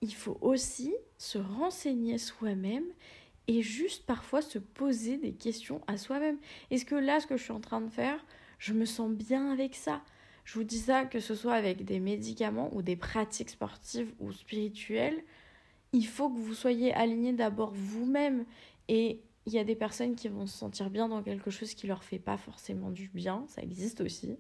[0.01, 2.85] Il faut aussi se renseigner soi-même
[3.47, 6.38] et juste parfois se poser des questions à soi-même.
[6.71, 8.23] Est-ce que là, ce que je suis en train de faire,
[8.59, 10.01] je me sens bien avec ça?
[10.45, 14.31] Je vous dis ça que ce soit avec des médicaments ou des pratiques sportives ou
[14.31, 15.23] spirituelles,
[15.93, 18.45] il faut que vous soyez aligné d'abord vous-même.
[18.88, 21.88] Et il y a des personnes qui vont se sentir bien dans quelque chose qui
[21.88, 24.38] leur fait pas forcément du bien, ça existe aussi.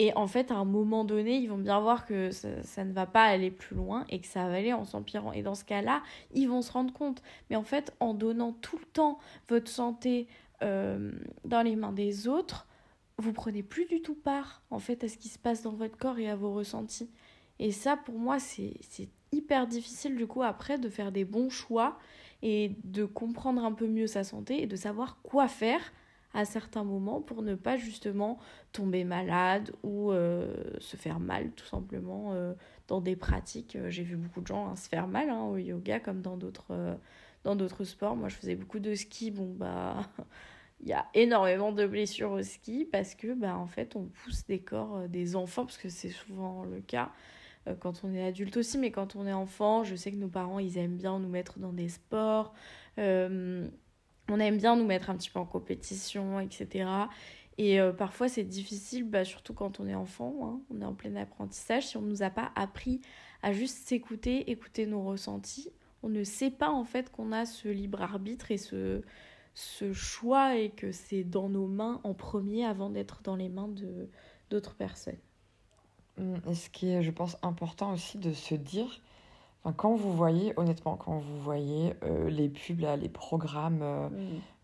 [0.00, 3.04] Et en fait, à un moment donné, ils vont bien voir que ça, ne va
[3.04, 5.32] pas aller plus loin et que ça va aller en s'empirant.
[5.32, 7.20] Et dans ce cas-là, ils vont se rendre compte.
[7.50, 10.28] Mais en fait, en donnant tout le temps votre santé
[10.62, 11.10] euh,
[11.44, 12.68] dans les mains des autres,
[13.18, 15.98] vous prenez plus du tout part en fait à ce qui se passe dans votre
[15.98, 17.10] corps et à vos ressentis.
[17.58, 18.78] Et ça, pour moi, c'est
[19.32, 21.98] hyper difficile du coup après de faire des bons choix
[22.42, 25.80] et de comprendre un peu mieux sa santé et de savoir quoi faire
[26.34, 28.38] à certains moments pour ne pas justement
[28.72, 32.54] tomber malade ou euh, se faire mal tout simplement euh,
[32.86, 33.76] dans des pratiques.
[33.76, 36.36] Euh, j'ai vu beaucoup de gens hein, se faire mal hein, au yoga comme dans
[36.36, 36.98] d'autres
[37.44, 38.16] dans d'autres sports.
[38.16, 40.02] Moi je faisais beaucoup de ski, bon bah
[40.80, 44.46] il y a énormément de blessures au ski parce que bah en fait on pousse
[44.46, 47.10] des corps des enfants parce que c'est souvent le cas
[47.80, 50.58] quand on est adulte aussi mais quand on est enfant je sais que nos parents
[50.58, 52.54] ils aiment bien nous mettre dans des sports
[54.28, 56.88] on aime bien nous mettre un petit peu en compétition, etc.
[57.58, 60.60] Et euh, parfois, c'est difficile, bah, surtout quand on est enfant, hein.
[60.70, 61.88] on est en plein apprentissage.
[61.88, 63.00] Si on ne nous a pas appris
[63.42, 65.70] à juste s'écouter, écouter nos ressentis,
[66.02, 69.02] on ne sait pas en fait qu'on a ce libre arbitre et ce,
[69.54, 73.70] ce choix et que c'est dans nos mains en premier avant d'être dans les mains
[74.50, 75.18] d'autres personnes.
[76.18, 79.00] Mmh, et ce qui est, je pense, important aussi de se dire,
[79.76, 84.08] quand vous voyez, honnêtement, quand vous voyez euh, les pubs, là, les programmes euh,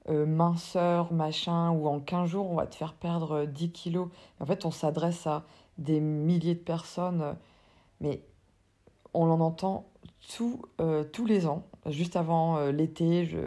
[0.09, 4.09] euh, minceur, machin, où en 15 jours, on va te faire perdre 10 kilos.
[4.40, 5.44] En fait, on s'adresse à
[5.78, 7.37] des milliers de personnes,
[8.00, 8.22] mais
[9.12, 9.87] on en entend
[10.37, 10.62] tout,
[11.12, 11.64] tous les ans.
[11.87, 13.38] Juste avant l'été, je,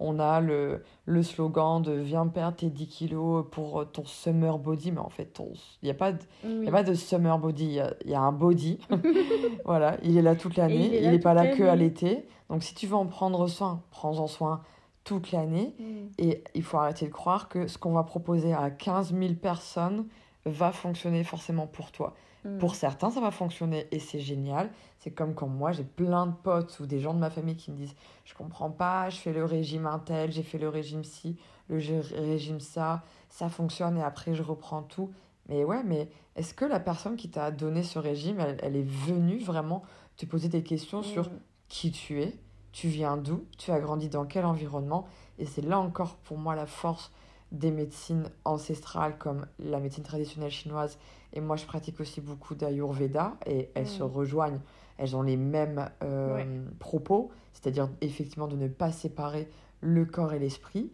[0.00, 4.92] on a le, le slogan de viens perdre tes 10 kilos pour ton summer body,
[4.92, 5.40] mais en fait,
[5.82, 8.78] il n'y a, pas de, a pas de summer body, il y, a un body.
[9.64, 12.26] voilà, il est là toute l'année, il n'est pas là que à l'été.
[12.50, 14.62] Donc si tu veux en prendre soin, prends-en soin
[15.04, 15.74] toute l'année.
[15.78, 15.84] Mm.
[16.18, 20.06] Et il faut arrêter de croire que ce qu'on va proposer à 15 000 personnes
[20.44, 22.14] va fonctionner forcément pour toi.
[22.46, 22.58] Mm.
[22.58, 24.70] Pour certains, ça va fonctionner et c'est génial.
[24.98, 27.70] C'est comme quand moi, j'ai plein de potes ou des gens de ma famille qui
[27.70, 31.04] me disent Je comprends pas, je fais le régime un tel, j'ai fait le régime
[31.04, 31.36] ci,
[31.68, 31.76] le
[32.14, 35.10] régime ça, ça fonctionne et après je reprends tout.
[35.48, 38.88] Mais ouais, mais est-ce que la personne qui t'a donné ce régime, elle, elle est
[38.88, 39.82] venue vraiment
[40.16, 41.38] te poser des questions sur Mm.
[41.68, 42.34] qui tu es,
[42.72, 45.06] tu viens d'où, tu as grandi dans quel environnement?
[45.38, 47.12] Et c'est là encore pour moi la force
[47.52, 50.98] des médecines ancestrales comme la médecine traditionnelle chinoise.
[51.32, 53.88] Et moi, je pratique aussi beaucoup d'Ayurveda et elles Mm.
[53.88, 54.60] se rejoignent.
[54.98, 56.46] Elles ont les mêmes euh, Ouais.
[56.78, 59.48] propos, c'est-à-dire effectivement de ne pas séparer
[59.80, 60.90] le corps et l'esprit.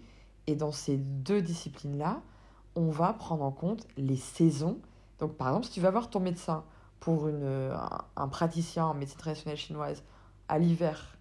[0.46, 2.20] Et dans ces deux disciplines-là,
[2.74, 4.78] on va prendre en compte les saisons.
[5.20, 6.64] Donc, par exemple, si tu vas voir ton médecin
[7.00, 10.02] pour une, un, un praticien en médecine traditionnelle chinoise
[10.48, 11.16] à l'hiver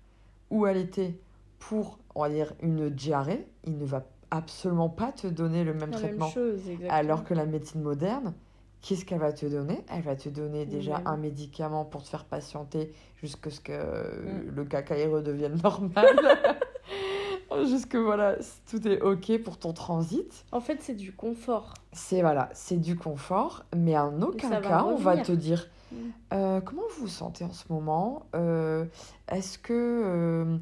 [0.49, 1.21] ou à l'été
[1.59, 5.91] pour, on va dire, une diarrhée, il ne va absolument pas te donner le même
[5.91, 6.25] La traitement.
[6.25, 6.61] même chose.
[6.89, 8.33] Alors que la médecine moderne,
[8.81, 9.79] qu'est-ce qu'elle va te donner?
[9.93, 14.55] Elle va te donner déjà un médicament pour te faire patienter jusqu'à ce que Mm.
[14.55, 16.07] le cacaille redevienne normal.
[17.67, 18.37] Jusque voilà,
[18.69, 20.45] tout est ok pour ton transit.
[20.53, 21.73] En fait, c'est du confort.
[21.91, 25.95] C'est voilà, c'est du confort, mais en aucun va cas on va te dire Mm.
[26.31, 28.25] euh, comment vous vous sentez en ce moment?
[28.33, 28.85] Euh,
[29.27, 30.57] Est-ce que euh,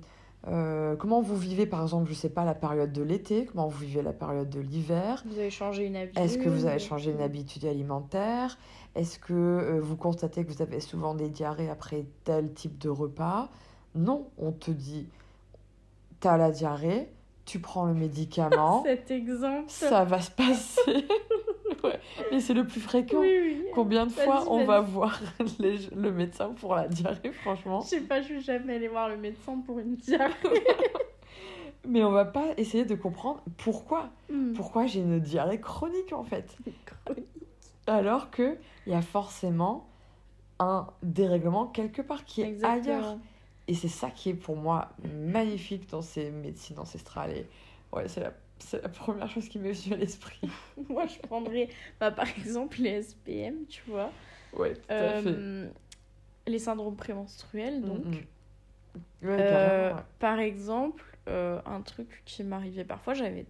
[0.48, 3.46] euh, comment vous vivez par exemple, je sais pas, la période de l'été?
[3.46, 5.24] Comment vous vivez la période de l'hiver?
[5.26, 6.24] Vous avez changé une habitude?
[6.24, 8.58] Est-ce que vous avez changé une habitude alimentaire?
[8.96, 12.90] Est-ce que euh, vous constatez que vous avez souvent des diarrhées après tel type de
[12.90, 13.50] repas?
[13.96, 15.08] Non, on te dit,
[16.20, 17.10] t'as la diarrhée,
[17.46, 19.66] tu prends le médicament, Cet exemple.
[19.68, 21.06] ça va se passer.
[21.84, 22.00] Ouais,
[22.32, 23.20] Mais c'est le plus fréquent.
[23.22, 23.64] Oui, oui.
[23.74, 25.20] Combien de fois on va voir
[25.60, 27.82] les- le médecin pour la diarrhée, franchement?
[27.82, 30.34] Je sais pas, je suis jamais allée voir le médecin pour une diarrhée.
[31.88, 34.10] Mais on va pas essayer de comprendre pourquoi.
[34.30, 34.54] Mm.
[34.54, 36.58] Pourquoi j'ai une diarrhée chronique en fait?
[37.06, 37.28] Chronique.
[37.88, 39.88] Alors que il y a forcément
[40.60, 43.18] un dérèglement quelque part qui est ailleurs.
[43.68, 47.32] Et c'est ça qui est pour moi magnifique dans ces médecines ancestrales.
[47.32, 47.48] Et
[47.94, 50.40] ouais, c'est la, c'est la première chose qui m'est venue à l'esprit.
[50.90, 51.70] Moi, je prendrais,
[52.00, 54.12] bah, par exemple, les SPM, tu vois.
[54.54, 55.30] Ouais, tout à fait.
[55.30, 55.68] Euh,
[56.48, 58.06] les syndromes prémenstruels, donc.
[58.06, 58.14] Mm, mm.
[59.22, 60.02] Ouais, Euh, ouais.
[60.20, 63.46] Par exemple, euh, un truc qui m'arrivait parfois, j'avais.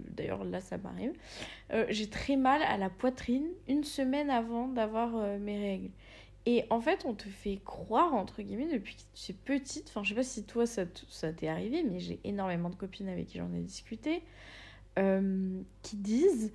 [0.00, 1.12] D'ailleurs, là, ça m'arrive.
[1.72, 5.90] Euh, J'ai très mal à la poitrine une semaine avant d'avoir euh, mes règles.
[6.46, 9.86] Et en fait, on te fait croire, entre guillemets, depuis que tu es petite.
[9.88, 10.84] Enfin, je sais pas si toi, ça
[11.32, 14.22] t'est arrivé, mais j'ai énormément de copines avec qui j'en ai discuté.
[14.98, 16.52] euh, qui disent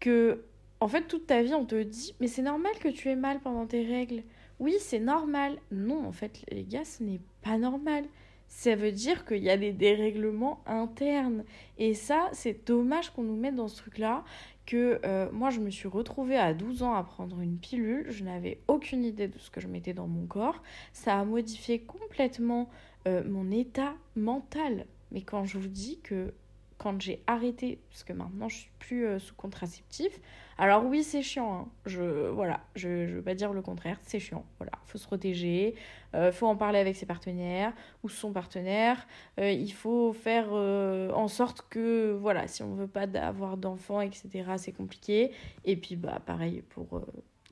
[0.00, 0.44] que,
[0.80, 3.40] en fait, toute ta vie, on te dit, mais c'est normal que tu aies mal
[3.40, 4.22] pendant tes règles.
[4.60, 5.58] Oui, c'est normal.
[5.70, 8.04] Non, en fait, les gars, ce n'est pas normal.
[8.48, 11.44] Ça veut dire qu'il y a des dérèglements internes.
[11.78, 14.24] Et ça, c'est dommage qu'on nous mette dans ce truc-là.
[14.68, 18.04] Que euh, moi, je me suis retrouvée à 12 ans à prendre une pilule.
[18.10, 20.62] Je n'avais aucune idée de ce que je mettais dans mon corps.
[20.92, 22.68] Ça a modifié complètement
[23.06, 24.84] euh, mon état mental.
[25.10, 26.34] Mais quand je vous dis que
[26.78, 30.20] quand j'ai arrêté, parce que maintenant je suis plus euh, sous contraceptif,
[30.58, 31.68] alors oui c'est chiant, hein.
[31.86, 35.74] je voilà, je, je veux pas dire le contraire, c'est chiant, voilà, faut se protéger,
[36.14, 37.72] euh, faut en parler avec ses partenaires
[38.04, 39.06] ou son partenaire,
[39.40, 44.00] euh, il faut faire euh, en sorte que voilà, si on veut pas avoir d'enfants
[44.00, 45.32] etc c'est compliqué,
[45.64, 47.02] et puis bah pareil pour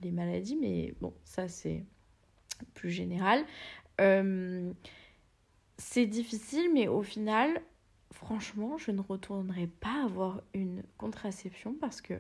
[0.03, 1.85] les maladies, mais bon ça c'est
[2.75, 3.45] plus général.
[5.79, 7.61] C'est difficile, mais au final,
[8.13, 12.15] franchement, je ne retournerai pas avoir une contraception parce que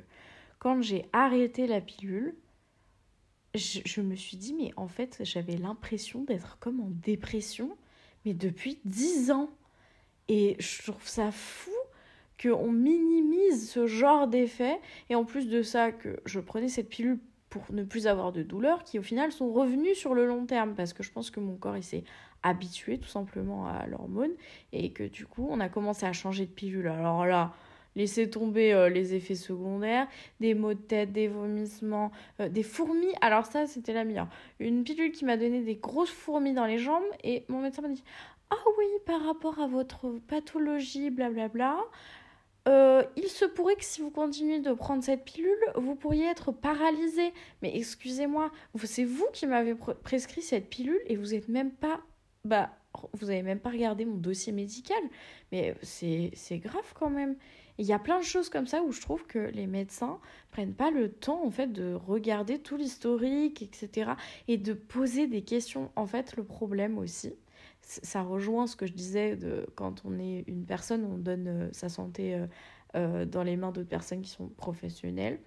[0.58, 2.34] quand j'ai arrêté la pilule,
[3.54, 7.76] je, me suis dit, mais en fait, j'avais l'impression d'être comme en dépression,
[8.24, 9.50] mais depuis 10 ans.
[10.28, 11.70] Et je trouve ça fou
[12.42, 14.78] qu'on minimise ce genre d'effet.
[15.08, 17.18] Et en plus de ça, que je prenais cette pilule
[17.58, 20.74] pour ne plus avoir de douleurs qui au final sont revenus sur le long terme
[20.74, 22.04] parce que je pense que mon corps il s'est
[22.42, 24.30] habitué tout simplement à l'hormone
[24.72, 26.88] et que du coup on a commencé à changer de pilule.
[26.88, 27.52] Alors là,
[27.96, 30.06] laissez tomber euh, les effets secondaires,
[30.40, 33.12] des maux de tête, des vomissements, euh, des fourmis.
[33.20, 34.28] Alors ça c'était la meilleure.
[34.60, 37.88] Une pilule qui m'a donné des grosses fourmis dans les jambes et mon médecin m'a
[37.88, 38.04] dit
[38.50, 41.78] "Ah oui, par rapport à votre pathologie blablabla,
[42.66, 46.52] euh, il se pourrait que si vous continuez de prendre cette pilule, vous pourriez être
[46.52, 47.32] paralysé.
[47.62, 48.50] Mais excusez-moi,
[48.84, 52.00] c'est vous qui m'avez pr- prescrit cette pilule et vous êtes même pas,
[52.44, 52.70] bah,
[53.12, 54.98] vous avez même pas regardé mon dossier médical.
[55.52, 57.36] Mais c'est c'est grave quand même.
[57.78, 60.18] Il y a plein de choses comme ça où je trouve que les médecins
[60.50, 64.12] prennent pas le temps en fait de regarder tout l'historique, etc.
[64.48, 65.90] et de poser des questions.
[65.94, 67.34] En fait, le problème aussi,
[67.86, 71.68] ça rejoint ce que je disais de quand on est une personne, on donne euh,
[71.72, 72.46] sa santé euh,
[72.96, 75.40] euh, dans les mains d'autres personnes qui sont professionnelles.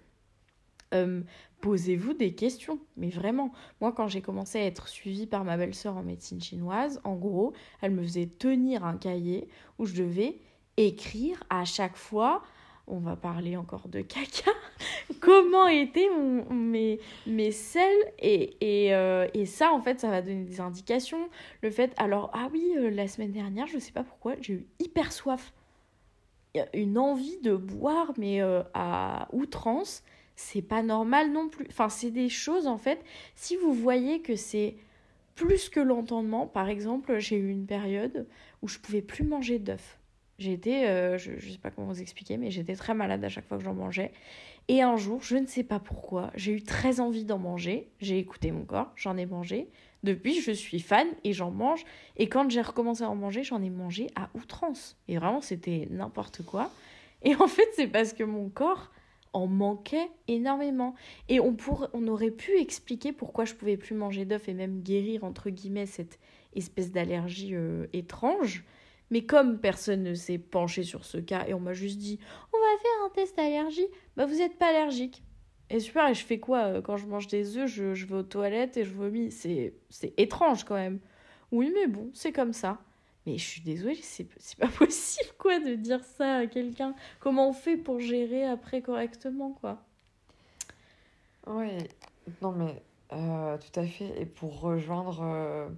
[1.62, 3.52] Posez-vous des questions, mais vraiment.
[3.80, 7.54] Moi, quand j'ai commencé à être suivie par ma belle-sœur en médecine chinoise, en gros,
[7.82, 10.40] elle me faisait tenir un cahier où je devais
[10.78, 12.42] écrire à chaque fois
[12.90, 14.52] on va parler encore de caca,
[15.20, 16.10] comment étaient
[16.50, 18.14] mes, mes selles.
[18.20, 21.30] Et, et, euh, et, ça, en fait, ça va donner des indications.
[21.62, 24.68] Le fait, alors, ah oui, euh, la semaine dernière, je sais pas pourquoi, j'ai eu
[24.80, 25.54] hyper soif.
[26.74, 30.04] Une envie de boire, mais euh, à outrance,
[30.36, 31.68] c'est pas normal non plus.
[31.70, 33.04] Enfin, c'est des choses, en fait,
[33.36, 34.76] si vous voyez que c'est
[35.36, 38.28] plus que l'entendement, par exemple, j'ai eu une période
[38.62, 39.99] où je pouvais plus manger d'œufs
[40.48, 43.48] été, euh, je ne sais pas comment vous expliquer, mais j'étais très malade à chaque
[43.48, 44.12] fois que j'en mangeais.
[44.68, 47.90] Et un jour, je ne sais pas pourquoi, j'ai eu très envie d'en manger.
[48.00, 49.70] J'ai écouté mon corps, j'en ai mangé.
[50.04, 51.84] Depuis, je suis fan et j'en mange.
[52.18, 54.98] Et quand j'ai recommencé à en manger, j'en ai mangé à outrance.
[55.08, 56.72] Et vraiment, c'était n'importe quoi.
[57.24, 58.92] Et en fait, c'est parce que mon corps
[59.34, 60.96] en manquait énormément.
[61.28, 64.82] Et on, pour, on aurait pu expliquer pourquoi je pouvais plus manger d'œufs et même
[64.82, 66.20] guérir, entre guillemets, cette
[66.56, 68.64] espèce d'allergie euh, étrange.
[69.12, 72.20] Mais comme personne ne s'est penché sur ce cas et on m'a juste dit
[72.54, 75.24] on va faire un test d'allergie, bah vous n'êtes pas allergique.
[75.72, 78.16] Et super, et je fais quoi euh, quand je mange des œufs je, je vais
[78.16, 79.32] aux toilettes et je vomis.
[79.32, 79.74] C'est,
[80.18, 81.00] étrange quand même.
[81.52, 82.80] Oui, mais bon, c'est comme ça.
[83.26, 86.96] Mais je suis désolée, c'est, c'est pas possible quoi de dire ça à quelqu'un.
[87.20, 89.84] Comment on fait pour gérer après correctement quoi?
[91.48, 91.70] Oui,
[92.42, 92.82] non mais
[93.14, 94.22] euh, tout à fait.
[94.22, 95.22] Et pour rejoindre.
[95.22, 95.70] Euh,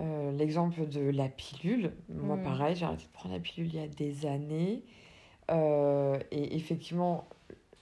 [0.00, 1.92] euh, l'exemple de la pilule.
[2.08, 2.42] Moi, mm.
[2.42, 4.82] pareil, j'ai arrêté de prendre la pilule il y a des années.
[5.50, 7.28] Euh, et effectivement,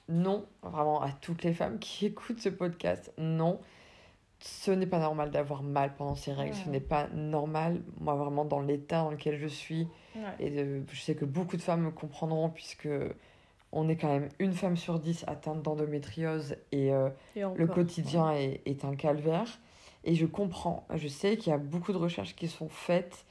[0.09, 3.61] non, vraiment à toutes les femmes qui écoutent ce podcast, non.
[4.41, 6.57] Ce n'est pas normal d'avoir mal pendant ces règles.
[6.57, 9.87] Ce n'est pas normal, moi, vraiment, dans l'état dans lequel je suis.
[10.41, 12.89] Et je sais que beaucoup de femmes me comprendront, puisque
[13.71, 18.61] on est quand même une femme sur dix atteinte d'endométriose et, euh, le quotidien est,
[18.67, 19.61] est, un calvaire.
[20.05, 23.25] Et je comprends, je sais qu'il y a beaucoup de recherches qui sont faites,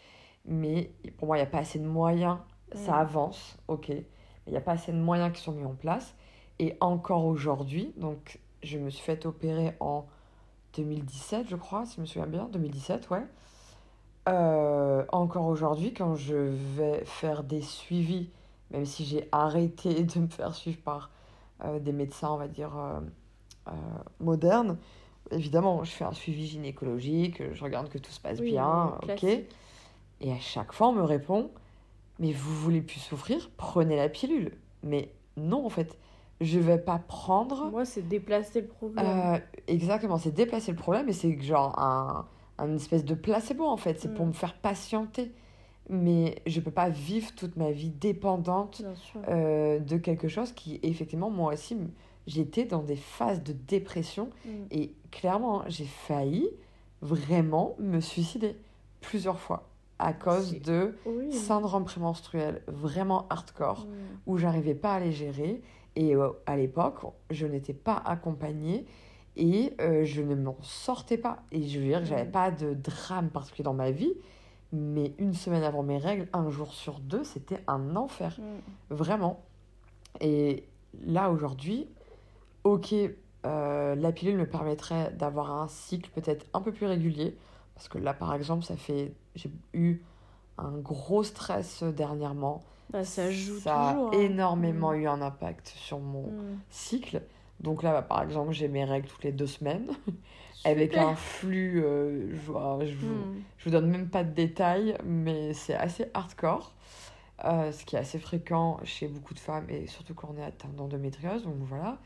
[0.45, 2.37] mais pour moi, il n'y a pas assez de moyens.
[2.73, 4.05] Ça avance, ok, mais
[4.47, 6.15] il n'y a pas assez de moyens qui sont mis en place.
[6.59, 10.05] Et encore aujourd'hui, donc je me suis fait opérer en
[10.75, 13.25] 2017, je crois, si je me souviens bien, 2017, ouais.
[14.29, 18.29] Euh, encore aujourd'hui, quand je vais faire des suivis,
[18.69, 21.09] même si j'ai arrêté de me faire suivre par
[21.65, 23.71] euh, des médecins, on va dire, euh,
[24.19, 24.77] modernes,
[25.31, 29.25] évidemment, je fais un suivi gynécologique, je regarde que tout se passe bien, ok.
[30.21, 31.49] Et à chaque fois, on me répond
[32.19, 34.51] Mais vous voulez plus souffrir Prenez la pilule.
[34.83, 35.97] Mais non, en fait,
[36.39, 37.69] je vais pas prendre.
[37.71, 39.05] Moi, c'est déplacer le problème.
[39.05, 42.25] Euh, exactement, c'est déplacer le problème et c'est genre un,
[42.57, 43.99] un espèce de placebo, en fait.
[43.99, 44.29] C'est pour mm.
[44.29, 45.31] me faire patienter.
[45.89, 48.83] Mais je peux pas vivre toute ma vie dépendante
[49.27, 51.75] euh, de quelque chose qui, effectivement, moi aussi,
[52.27, 54.49] j'étais dans des phases de dépression mm.
[54.71, 56.49] et clairement, j'ai failli
[57.01, 58.55] vraiment me suicider
[59.01, 59.67] plusieurs fois
[59.99, 60.95] à cause de
[61.31, 63.89] syndrome prémenstruel vraiment hardcore mm.
[64.27, 65.61] où j'arrivais pas à les gérer
[65.95, 68.85] et euh, à l'époque, je n'étais pas accompagnée
[69.35, 71.43] et euh, je ne m'en sortais pas.
[71.51, 72.31] Et je veux dire que j'avais mm.
[72.31, 74.13] pas de drame particulier dans ma vie,
[74.71, 78.39] mais une semaine avant mes règles, un jour sur deux, c'était un enfer.
[78.89, 79.43] Vraiment.
[80.19, 80.65] Et
[81.05, 81.87] là, aujourd'hui,
[82.63, 82.93] ok,
[83.45, 87.37] euh, la pilule me permettrait d'avoir un cycle peut-être un peu plus régulier.
[87.75, 89.13] Parce que là, par exemple, ça fait.
[89.35, 90.01] J'ai eu
[90.57, 92.63] un gros stress dernièrement.
[92.91, 94.11] Bah, ça joue ça a hein.
[94.11, 94.95] énormément mm.
[94.97, 96.59] eu un impact sur mon mm.
[96.69, 97.21] cycle.
[97.61, 99.89] Donc là, bah, par exemple, j'ai mes règles toutes les deux semaines.
[100.63, 103.43] avec un flux, euh, je, je, vous, mm.
[103.57, 106.73] je vous donne même pas de détails, mais c'est assez hardcore.
[107.43, 110.43] Euh, ce qui est assez fréquent chez beaucoup de femmes et surtout quand on est
[110.43, 111.43] atteint d'endométriose.
[111.43, 111.97] Donc voilà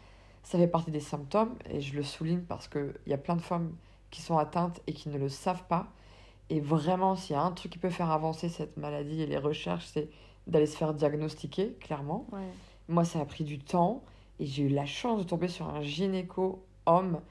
[0.45, 3.41] ça fait partie des symptômes et je le souligne parce qu'il y a plein de
[3.41, 3.75] femmes
[4.11, 5.87] qui sont atteintes et qui ne le savent pas.
[6.51, 9.39] Et vraiment, s'il y a un truc qui peut faire avancer cette maladie et les
[9.39, 10.07] recherches, c'est
[10.45, 12.27] d'aller se faire diagnostiquer, clairement.
[12.87, 14.03] Moi, ça a pris du temps
[14.39, 17.21] et j'ai eu la chance de tomber sur un gynéco homme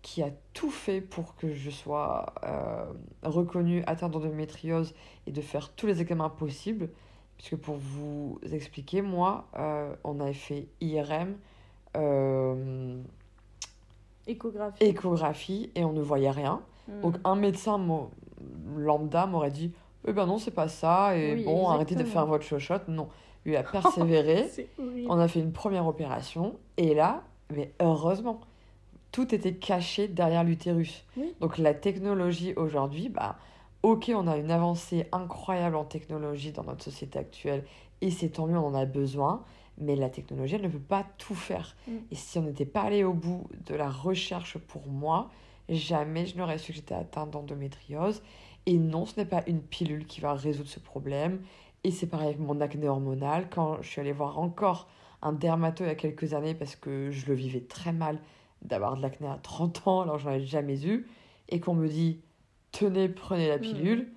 [0.00, 2.90] qui a tout fait pour que je sois euh,
[3.22, 4.94] reconnue atteinte d'endométriose
[5.26, 6.88] et de faire tous les examens possibles.
[7.36, 11.36] Puisque pour vous expliquer, moi, euh, on avait fait IRM,
[11.96, 13.00] euh,
[14.26, 14.84] échographie.
[14.84, 16.62] échographie et on ne voyait rien.
[16.88, 17.00] Hmm.
[17.02, 17.80] Donc un médecin
[18.76, 19.72] lambda m'aurait dit
[20.06, 22.88] eh ben non, c'est pas ça, et bon, arrêtez de faire votre chochotte.
[22.88, 23.08] Non,
[23.44, 24.48] lui a persévéré.
[25.08, 27.22] on a fait une première opération, et là,
[27.54, 28.40] mais heureusement,
[29.12, 31.04] tout était caché derrière l'utérus.
[31.40, 33.36] Donc la technologie aujourd'hui, bah,
[33.82, 37.64] ok, on a une avancée incroyable en technologie dans notre société actuelle,
[38.00, 39.44] et c'est tant mieux, on en a besoin,
[39.78, 41.76] mais la technologie, elle ne peut pas tout faire.
[41.88, 41.92] Mm.
[42.10, 45.30] Et si on n'était pas allé au bout de la recherche pour moi,
[45.68, 48.22] jamais je n'aurais su que j'étais atteinte d'endométriose.
[48.66, 51.40] Et non, ce n'est pas une pilule qui va résoudre ce problème.
[51.84, 53.48] Et c'est pareil avec mon acné hormonal.
[53.50, 54.88] Quand je suis allée voir encore
[55.22, 58.18] un dermato il y a quelques années parce que je le vivais très mal
[58.62, 61.08] d'avoir de l'acné à 30 ans alors j'en avais jamais eu,
[61.48, 62.20] et qu'on me dit
[62.70, 63.60] tenez, prenez la Mm.
[63.60, 64.08] pilule.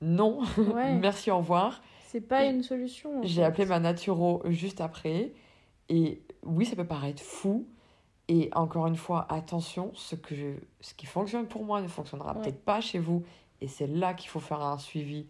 [0.00, 0.40] Non,
[0.74, 0.94] Ouais.
[0.96, 1.82] merci, au revoir.
[2.14, 3.24] C'est pas une solution.
[3.24, 5.32] J'ai appelé ma naturo juste après.
[5.88, 7.66] Et oui, ça peut paraître fou.
[8.28, 10.46] Et encore une fois, attention, ce, que je,
[10.80, 12.42] ce qui fonctionne pour moi ne fonctionnera Ouais.
[12.42, 13.24] peut-être pas chez vous.
[13.60, 15.26] Et c'est là qu'il faut faire un suivi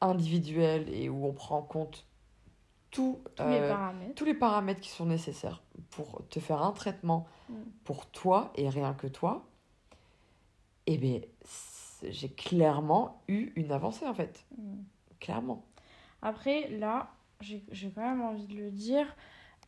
[0.00, 2.06] individuel et où on prend en compte
[2.92, 4.14] tout, Tous les euh, paramètres.
[4.14, 5.60] tous les paramètres qui sont nécessaires
[5.90, 7.54] pour te faire un traitement Mm.
[7.82, 9.44] pour toi et rien que toi.
[10.86, 14.44] Et bien, c'est- j'ai clairement eu une avancée en fait.
[14.56, 14.82] Mm.
[15.18, 15.64] Clairement.
[16.22, 17.10] Après, là,
[17.40, 19.16] j'ai quand même envie de le dire.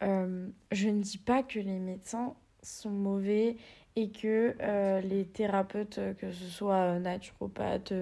[0.02, 3.56] euh, je ne dis pas que les médecins sont mauvais
[3.96, 7.92] et que euh, les thérapeutes, euh, que ce soit naturopathes,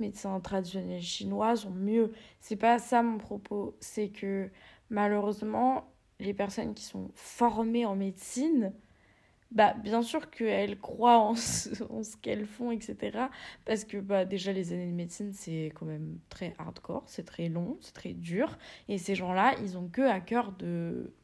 [0.00, 2.12] médecins traditionnels chinois, sont mieux.
[2.40, 3.76] C'est pas ça mon propos.
[3.80, 4.50] C'est que
[4.90, 8.72] malheureusement, les personnes qui sont formées en médecine,
[9.50, 11.70] bah, bien sûr qu'elles croient en ce,
[12.22, 13.18] qu'elles font, etc.
[13.64, 17.48] Parce que bah, déjà, les années de médecine, c'est quand même très hardcore, c'est très
[17.48, 18.58] long, c'est très dur.
[18.88, 20.52] Et ces gens-là, ils ont que à cœur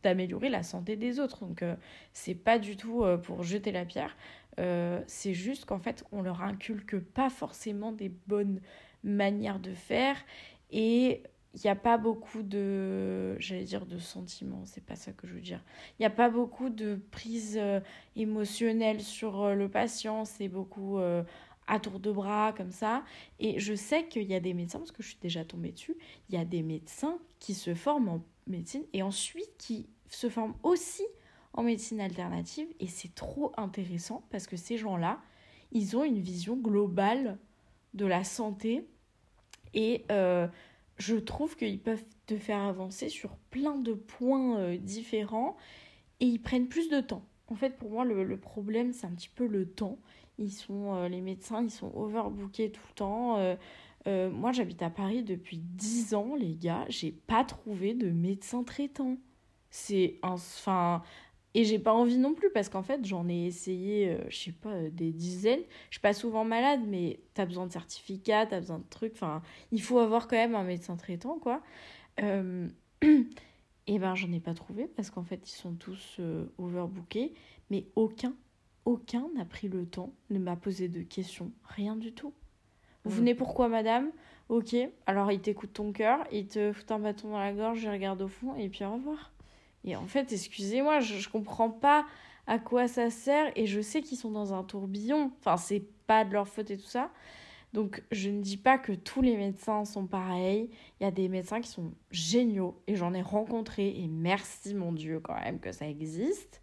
[0.03, 1.45] d'améliorer la santé des autres.
[1.45, 1.77] Donc, euh,
[2.13, 4.17] c'est pas du tout euh, pour jeter la pierre.
[4.59, 8.61] Euh, c'est juste qu'en fait, on leur inculque pas forcément des bonnes
[9.03, 10.17] manières de faire.
[10.71, 11.23] Et
[11.55, 15.35] il n'y a pas beaucoup de, j'allais dire, de sentiments, c'est pas ça que je
[15.35, 15.63] veux dire.
[15.93, 17.81] Il n'y a pas beaucoup de prise euh,
[18.17, 21.23] émotionnelle sur euh, le patient, c'est beaucoup euh,
[21.69, 23.05] à tour de bras, comme ça.
[23.39, 25.97] Et je sais qu'il y a des médecins, parce que je suis déjà tombée dessus,
[26.29, 30.57] il y a des médecins qui se forment en médecine et ensuite qui se forment
[30.65, 31.05] aussi
[31.53, 32.67] en médecine alternative.
[32.81, 35.21] Et c'est trop intéressant parce que ces gens-là,
[35.71, 37.39] ils ont une vision globale
[37.95, 38.89] de la santé
[39.73, 40.05] et
[40.97, 45.57] je trouve qu'ils peuvent te faire avancer sur plein de points euh, différents
[46.21, 47.25] et ils prennent plus de temps.
[47.49, 49.99] En fait, pour moi, le, problème, c'est un petit peu le temps.
[50.39, 53.57] Ils sont, euh, les médecins, ils sont overbookés tout le temps.
[54.07, 56.85] Euh, moi, j'habite à Paris depuis 10 ans, les gars.
[56.89, 59.17] J'ai pas trouvé de médecin traitant.
[59.71, 60.33] C'est un.
[60.33, 61.03] Enfin.
[61.55, 64.53] Et j'ai pas envie non plus parce qu'en fait, j'en ai essayé, euh, je sais
[64.53, 65.63] pas, euh, des dizaines.
[65.91, 69.13] Je suis pas souvent malade, mais t'as besoin de certificats, t'as besoin de trucs.
[69.15, 69.41] Enfin,
[69.71, 71.63] il faut avoir quand même un médecin traitant, quoi.
[72.21, 72.69] Euh,
[73.87, 77.35] et ben, j'en ai pas trouvé parce qu'en fait, ils sont tous euh, overbookés,
[77.71, 78.35] mais aucun,
[78.85, 82.35] aucun n'a pris le temps, ne m'a posé de questions, rien du tout.
[83.05, 83.19] Vous Mm.
[83.19, 84.11] venez pourquoi, madame?
[84.49, 84.75] Ok,
[85.07, 88.23] alors il t'écoute ton cœur, il te fout un bâton dans la gorge, il regarde
[88.23, 89.34] au fond, et puis au revoir.
[89.85, 92.07] Et en fait, excusez-moi, je, je comprends pas
[92.47, 96.25] à quoi ça sert, et je sais qu'ils sont dans un tourbillon, enfin, c'est pas
[96.25, 97.11] de leur faute et tout ça.
[97.73, 100.71] Donc, je ne dis pas que tous les médecins sont pareils.
[101.01, 104.93] Il y a des médecins qui sont géniaux, et j'en ai rencontré, et merci mon
[104.93, 106.61] Dieu quand même que ça existe.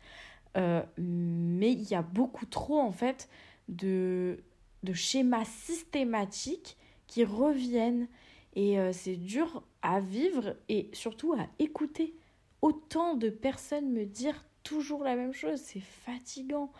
[0.57, 3.29] Euh, mais il y a beaucoup trop, en fait,
[3.67, 4.43] de,
[4.83, 8.07] de schémas systématiques qui reviennent.
[8.55, 12.13] Et euh, c'est dur à vivre et surtout à écouter.
[12.61, 16.71] Autant de personnes me dire toujours la même chose, c'est fatigant.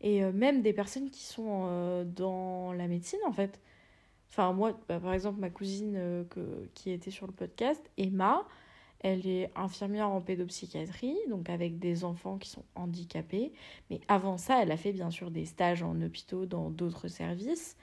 [0.00, 3.60] Et euh, même des personnes qui sont euh, dans la médecine, en fait.
[4.30, 6.24] Enfin, moi, bah, par exemple, ma cousine euh,
[6.74, 8.46] qui était sur le podcast, Emma,
[9.00, 13.52] elle est infirmière en pédopsychiatrie, donc avec des enfants qui sont handicapés.
[13.90, 17.76] Mais avant ça, elle a fait bien sûr des stages en hôpitaux dans d'autres services.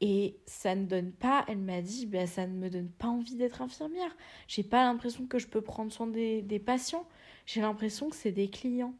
[0.00, 3.36] Et ça ne donne pas, elle m'a dit, bah, ça ne me donne pas envie
[3.36, 4.16] d'être infirmière.
[4.48, 7.06] J'ai pas l'impression que je peux prendre soin des, des patients.
[7.46, 8.94] J'ai l'impression que c'est des clients.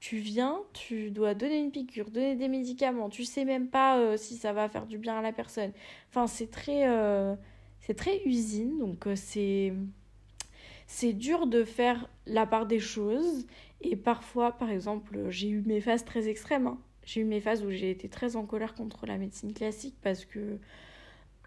[0.00, 3.10] Tu viens, tu dois donner une piqûre, donner des médicaments.
[3.10, 5.72] Tu sais même pas euh, si ça va faire du bien à la personne.
[6.10, 7.34] Enfin, c'est très, euh,
[7.80, 8.78] c'est très usine.
[8.78, 9.72] Donc, euh, c'est,
[10.86, 13.46] c'est dur de faire la part des choses.
[13.80, 16.66] Et parfois, par exemple, j'ai eu mes phases très extrêmes.
[16.68, 16.78] hein.
[17.08, 20.26] J'ai eu mes phases où j'ai été très en colère contre la médecine classique parce
[20.26, 20.58] que,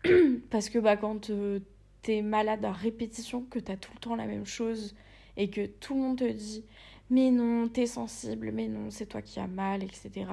[0.49, 1.59] parce que bah, quand euh,
[2.01, 4.95] t'es malade à répétition, que t'as tout le temps la même chose
[5.37, 6.63] et que tout le monde te dit
[7.11, 10.25] mais non, t'es sensible, mais non, c'est toi qui as mal, etc.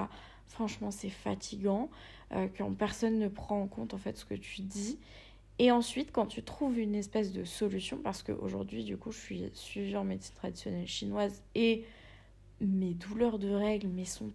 [0.47, 1.91] Franchement, c'est fatigant
[2.31, 4.97] euh, quand personne ne prend en compte en fait ce que tu dis.
[5.59, 9.43] Et ensuite, quand tu trouves une espèce de solution, parce qu'aujourd'hui, du coup, je suis
[9.53, 11.85] suivie en médecine traditionnelle chinoise et
[12.61, 14.31] mes douleurs de règles mais sont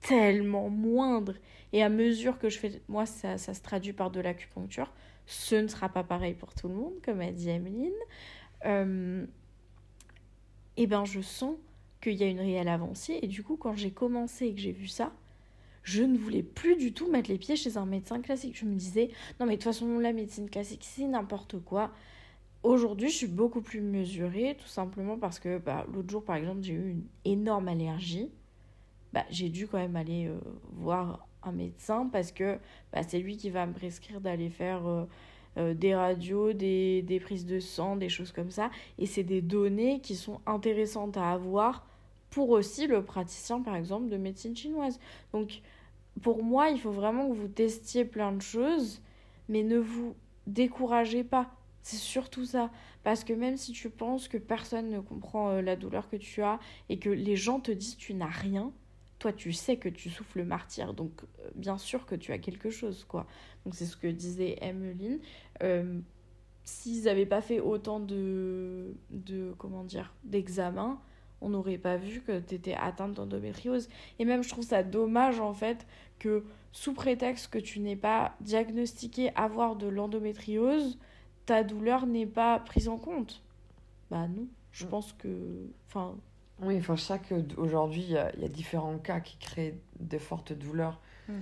[0.00, 1.34] tellement moindre.
[1.72, 4.92] Et à mesure que je fais, moi, ça, ça se traduit par de l'acupuncture.
[5.26, 7.92] Ce ne sera pas pareil pour tout le monde, comme a dit Emeline.
[8.64, 9.26] Euh,
[10.76, 11.56] et ben, je sens
[12.00, 13.18] qu'il y a une réelle avancée.
[13.22, 15.12] Et du coup, quand j'ai commencé et que j'ai vu ça,
[15.82, 18.56] je ne voulais plus du tout mettre les pieds chez un médecin classique.
[18.58, 21.92] Je me disais, non, mais de toute façon, la médecine classique, c'est n'importe quoi.
[22.62, 26.62] Aujourd'hui, je suis beaucoup plus mesurée, tout simplement parce que bah, l'autre jour, par exemple,
[26.62, 28.30] j'ai eu une énorme allergie.
[29.12, 30.38] Bah, j'ai dû quand même aller euh,
[30.72, 32.58] voir un médecin parce que
[32.92, 35.04] bah, c'est lui qui va me prescrire d'aller faire euh,
[35.56, 38.70] euh, des radios, des, des, prises de sang, des choses comme ça.
[38.98, 41.86] Et c'est des données qui sont intéressantes à avoir
[42.30, 45.00] pour aussi le praticien, par exemple, de médecine chinoise.
[45.32, 45.62] Donc,
[46.20, 49.00] pour moi, il faut vraiment que vous testiez plein de choses,
[49.48, 50.14] mais ne vous
[50.46, 51.50] découragez pas.
[51.80, 52.70] C'est surtout ça.
[53.02, 56.58] Parce que même si tu penses que personne ne comprend la douleur que tu as
[56.90, 58.72] et que les gens te disent tu n'as rien,
[59.18, 60.94] toi tu sais que tu souffles le martyr.
[60.94, 63.26] Donc euh, bien sûr que tu as quelque chose, quoi.
[63.64, 65.20] Donc c'est ce que disait Emmeline.
[65.62, 66.00] Euh,
[66.64, 71.00] S'ils n'avaient pas fait autant de, de comment dire, d'examens,
[71.40, 73.88] on n'aurait pas vu que tu étais atteinte d'endométriose.
[74.18, 75.86] Et même, je trouve ça dommage, en fait,
[76.18, 80.98] que sous prétexte que tu n'es pas diagnostiqué avoir de l'endométriose,
[81.46, 83.42] ta douleur n'est pas prise en compte.
[84.10, 84.88] Bah non, je mm.
[84.88, 85.70] pense que...
[85.86, 86.16] Enfin...
[86.60, 87.32] Oui, enfin, chaque...
[87.56, 91.00] Aujourd'hui, il y a, y a, différents cas qui créent de fortes douleurs.
[91.28, 91.34] Mm.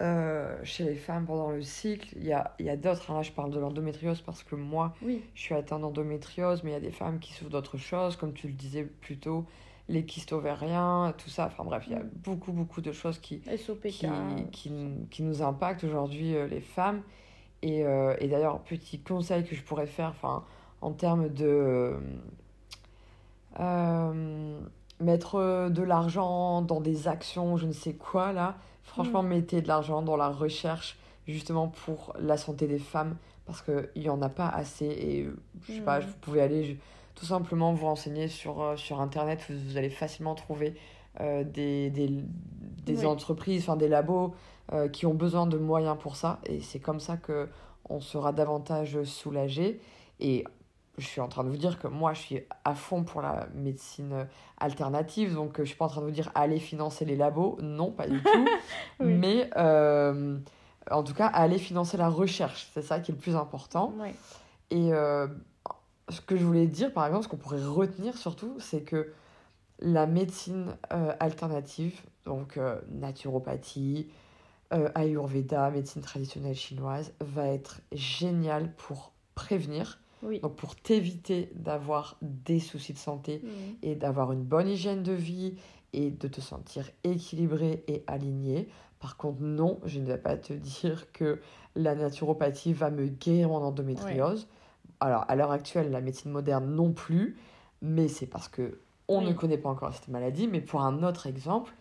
[0.00, 2.08] Euh, chez les femmes pendant le cycle.
[2.16, 4.94] Il y a, y a d'autres, hein, là je parle de l'endométriose parce que moi
[5.02, 5.24] oui.
[5.34, 8.32] je suis atteinte d'endométriose, mais il y a des femmes qui souffrent d'autres choses, comme
[8.32, 9.44] tu le disais plus tôt,
[9.88, 11.46] les kystes ovariens, tout ça.
[11.46, 12.10] Enfin bref, il y a mm.
[12.22, 14.06] beaucoup, beaucoup de choses qui, qui,
[14.52, 14.70] qui,
[15.10, 17.02] qui, nous impactent aujourd'hui, euh, les femmes.
[17.62, 20.14] Et, euh, et d'ailleurs, petit conseil que je pourrais faire
[20.80, 21.96] en termes de.
[23.60, 24.60] Euh,
[25.00, 29.28] mettre de l'argent dans des actions, je ne sais quoi là Franchement, mm.
[29.28, 34.08] mettez de l'argent dans la recherche justement pour la santé des femmes parce qu'il n'y
[34.08, 35.28] en a pas assez et
[35.66, 36.02] je sais pas, mm.
[36.02, 36.78] vous pouvez aller
[37.14, 40.74] tout simplement vous renseigner sur, euh, sur internet, vous, allez facilement trouver
[41.20, 42.10] euh, des, des,
[42.84, 44.34] des entreprises, enfin des labos
[44.72, 47.48] euh, qui ont besoin de moyens pour ça et c'est comme ça que
[47.88, 49.80] on sera davantage soulagé
[50.20, 50.44] et
[50.98, 53.48] je suis en train de vous dire que moi, je suis à fond pour la
[53.54, 54.26] médecine
[54.58, 55.34] alternative.
[55.34, 57.56] Donc, je suis pas en train de vous dire allez financer les labos.
[57.62, 58.48] Non, pas du tout.
[59.00, 60.38] Mais euh,
[60.90, 62.68] en tout cas, allez financer la recherche.
[62.74, 63.94] C'est ça qui est le plus important.
[64.70, 65.28] Et euh,
[66.08, 69.12] ce que je voulais dire, par exemple, ce qu'on pourrait retenir surtout, c'est que
[69.80, 72.58] la médecine euh, alternative, donc
[72.90, 74.08] naturopathie,
[74.94, 82.92] ayurveda, médecine traditionnelle chinoise, va être géniale pour prévenir donc pour t'éviter d'avoir des soucis
[82.92, 83.48] de santé mmh.
[83.82, 85.54] et d'avoir une bonne hygiène de vie
[85.92, 88.68] et de te sentir équilibré et aligné.
[89.00, 91.40] Par contre, non, je ne vais pas te dire que
[91.76, 94.48] la naturopathie va me guérir mon endométriose.
[95.00, 97.36] Alors, à l'heure actuelle, la médecine moderne non plus,
[97.82, 100.48] mais c'est parce que on ne connaît pas encore cette maladie.
[100.48, 101.72] Mais pour un autre exemple,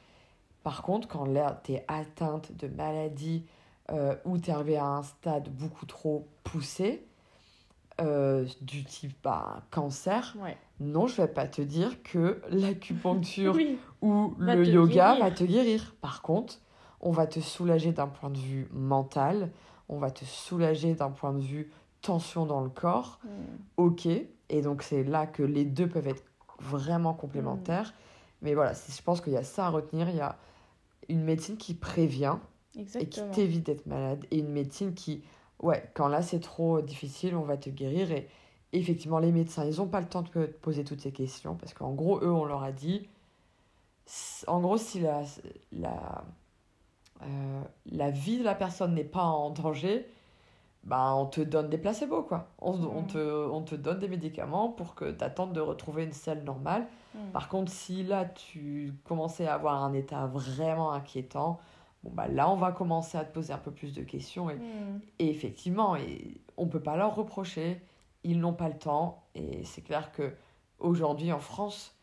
[0.64, 1.28] par contre, quand
[1.64, 3.46] tu es atteinte de maladie
[3.92, 7.06] euh, ou tu es arrivé à un stade beaucoup trop poussé,
[8.00, 10.36] euh, du type bah, cancer,
[10.80, 13.58] non, je vais pas te dire que l'acupuncture
[14.02, 15.96] ou le yoga va te guérir.
[16.02, 16.60] Par contre,
[17.02, 19.52] on va te soulager d'un point de vue mental,
[19.90, 21.72] on va te soulager d'un point de vue
[22.02, 23.20] tension dans le corps.
[23.24, 23.30] Mm.
[23.78, 26.24] Ok, et donc c'est là que les deux peuvent être
[26.60, 27.88] vraiment complémentaires.
[27.88, 28.44] Mm.
[28.44, 30.10] Mais voilà, je pense qu'il y a ça à retenir.
[30.10, 30.38] Il y a
[31.10, 32.38] une médecine qui prévient
[32.76, 35.24] et qui t'évite d'être malade, et une médecine qui
[35.62, 38.12] ouais, quand là c'est trop difficile, on va te guérir.
[38.12, 38.28] Et
[38.74, 41.74] effectivement, les médecins, ils n'ont pas le temps de te poser toutes ces questions parce
[41.74, 43.08] qu'en gros, eux, on leur a dit,
[44.48, 45.24] en gros, si la,
[45.72, 46.24] la,
[47.24, 50.08] euh, la vie de la personne n'est pas en danger,
[50.84, 52.48] bah, on te donne des placebos, quoi.
[52.60, 53.08] On, on, mm.
[53.08, 56.88] te, on te donne des médicaments pour que tu attendes de retrouver une selle normale.
[57.14, 57.32] Mm.
[57.34, 61.60] Par contre, si là, tu commençais à avoir un état vraiment inquiétant,
[62.04, 64.50] Bon, bah là, on va commencer à te poser un peu plus de questions.
[64.50, 65.02] Et, hmm.
[65.20, 67.82] et effectivement, et on ne peut pas leur reprocher.
[68.24, 69.24] Ils n'ont pas le temps.
[69.36, 70.34] Et c'est clair que
[70.80, 71.96] aujourd'hui en France,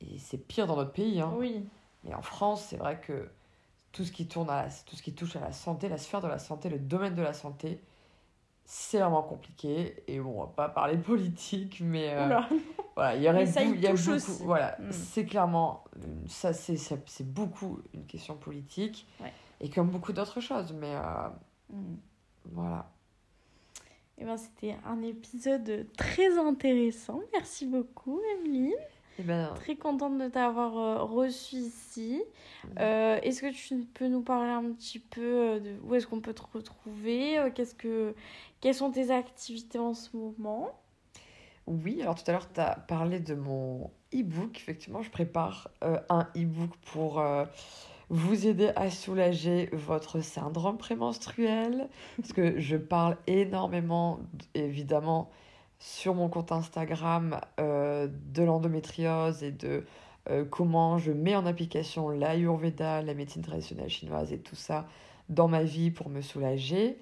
[0.00, 1.66] et c'est pire dans notre pays, hein, oui.
[2.04, 3.28] mais en France, c'est vrai que
[3.92, 6.28] tout ce qui tourne à tout ce qui touche à la santé, la sphère de
[6.28, 7.80] la santé, le domaine de la santé,
[8.66, 10.02] c'est vraiment compliqué.
[10.06, 12.38] Et bon, on va pas parler politique, mais euh,
[12.94, 14.92] voilà, il y aurait il y a beaucoup, voilà, hmm.
[14.92, 15.84] c'est clairement
[16.28, 19.06] ça, c'est c'est beaucoup une question politique.
[19.20, 20.72] Ouais et comme beaucoup d'autres choses.
[20.72, 21.28] Mais euh,
[21.70, 21.96] mm.
[22.52, 22.90] voilà.
[24.18, 27.20] Et eh ben, C'était un épisode très intéressant.
[27.32, 28.72] Merci beaucoup, Emeline.
[29.18, 32.22] Eh ben, Très contente de t'avoir euh, reçu ici.
[32.78, 36.20] Euh, est-ce que tu peux nous parler un petit peu euh, de où est-ce qu'on
[36.20, 38.14] peut te retrouver euh, Qu'est-ce que
[38.60, 40.70] quelles sont tes activités en ce moment?
[41.66, 44.56] Oui, alors tout à l'heure, tu as parlé de mon e-book.
[44.56, 47.44] Effectivement, je prépare euh, un e-book pour euh,
[48.08, 51.88] vous aider à soulager votre syndrome prémenstruel.
[52.18, 54.20] Parce que je parle énormément,
[54.54, 55.30] évidemment,
[55.78, 59.84] sur mon compte Instagram euh, de l'endométriose et de
[60.30, 64.88] euh, comment je mets en application l'Ayurveda, la médecine traditionnelle chinoise et tout ça
[65.28, 66.98] dans ma vie pour me soulager.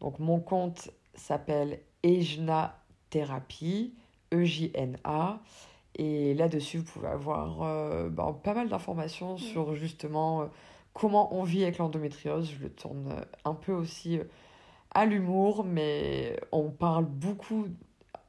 [0.00, 2.78] Donc mon compte s'appelle Ejna
[3.10, 3.94] Thérapie,
[4.32, 5.40] E-J-N-A.
[5.96, 10.48] Et là-dessus, vous pouvez avoir euh, bah, pas mal d'informations sur justement
[10.92, 12.50] comment on vit avec l'endométriose.
[12.56, 13.14] Je le tourne
[13.44, 14.20] un peu aussi
[14.92, 17.66] à l'humour, mais on parle beaucoup,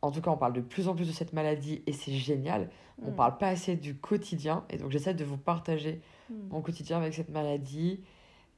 [0.01, 2.69] en tout cas on parle de plus en plus de cette maladie et c'est génial.
[3.05, 3.15] On Mm.
[3.15, 6.33] parle pas assez du quotidien et donc j'essaie de vous partager Mm.
[6.51, 8.01] mon quotidien avec cette maladie,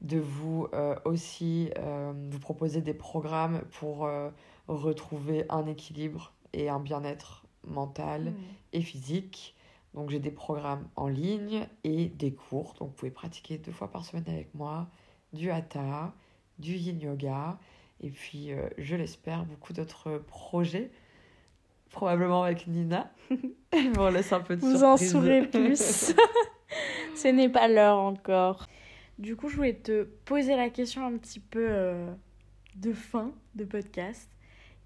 [0.00, 4.30] de vous euh, aussi euh, vous proposer des programmes pour euh,
[4.68, 8.34] retrouver un équilibre et un bien-être mental Mm.
[8.74, 9.54] et physique.
[9.94, 12.74] Donc j'ai des programmes en ligne et des cours.
[12.78, 14.88] Donc vous pouvez pratiquer deux fois par semaine avec moi
[15.32, 16.12] du hatha,
[16.58, 17.58] du yin yoga
[18.00, 20.90] et puis je l'espère beaucoup d'autres projets.
[21.92, 23.10] Probablement avec Nina.
[23.70, 26.14] Elle me laisse un peu de Vous en saurez plus.
[27.14, 28.66] Ce n'est pas l'heure encore.
[29.18, 32.10] Du coup, je voulais te poser la question un petit peu euh,
[32.76, 34.28] de fin de podcast.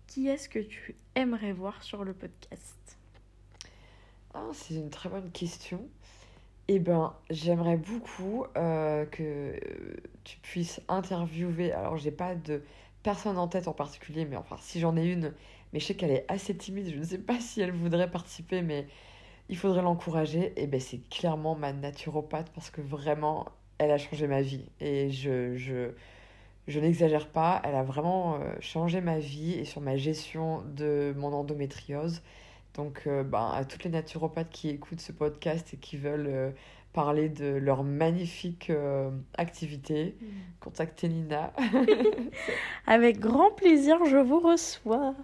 [0.08, 2.98] Qui est-ce que tu aimerais voir sur le podcast?
[4.34, 5.88] Ah, c'est une très bonne question.
[6.68, 9.58] Eh ben, j'aimerais beaucoup euh, que
[10.24, 11.72] tu puisses interviewer.
[11.72, 12.62] Alors, j'ai pas de
[13.04, 15.32] personne en tête en particulier, mais enfin, si j'en ai une,
[15.76, 16.90] mais je sais qu'elle est assez timide.
[16.90, 18.86] Je ne sais pas si elle voudrait participer, mais
[19.50, 20.54] il faudrait l'encourager.
[20.56, 23.44] Et ben, c'est clairement ma naturopathe parce que vraiment,
[23.76, 24.64] elle a changé ma vie.
[24.80, 25.90] Et je, je,
[26.66, 31.12] je n'exagère pas, elle a vraiment euh, changé ma vie et sur ma gestion de
[31.18, 32.22] mon endométriose.
[32.72, 36.50] Donc, euh, ben, à toutes les naturopathes qui écoutent ce podcast et qui veulent euh,
[36.94, 40.16] parler de leur magnifique euh, activité,
[40.58, 41.52] contactez Nina.
[42.86, 45.14] Avec grand plaisir, je vous reçois.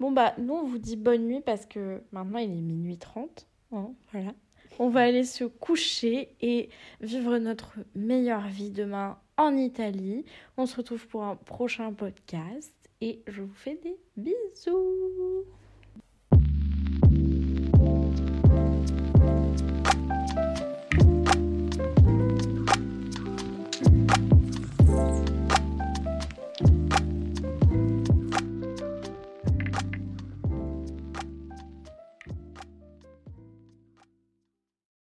[0.00, 3.46] Bon, bah, nous, on vous dit bonne nuit parce que maintenant, il est minuit 30.
[3.72, 4.32] hein, voilà.
[4.78, 6.68] On va aller se coucher et
[7.00, 10.24] vivre notre meilleure vie demain en Italie.
[10.56, 15.44] On se retrouve pour un prochain podcast et je vous fais des bisous.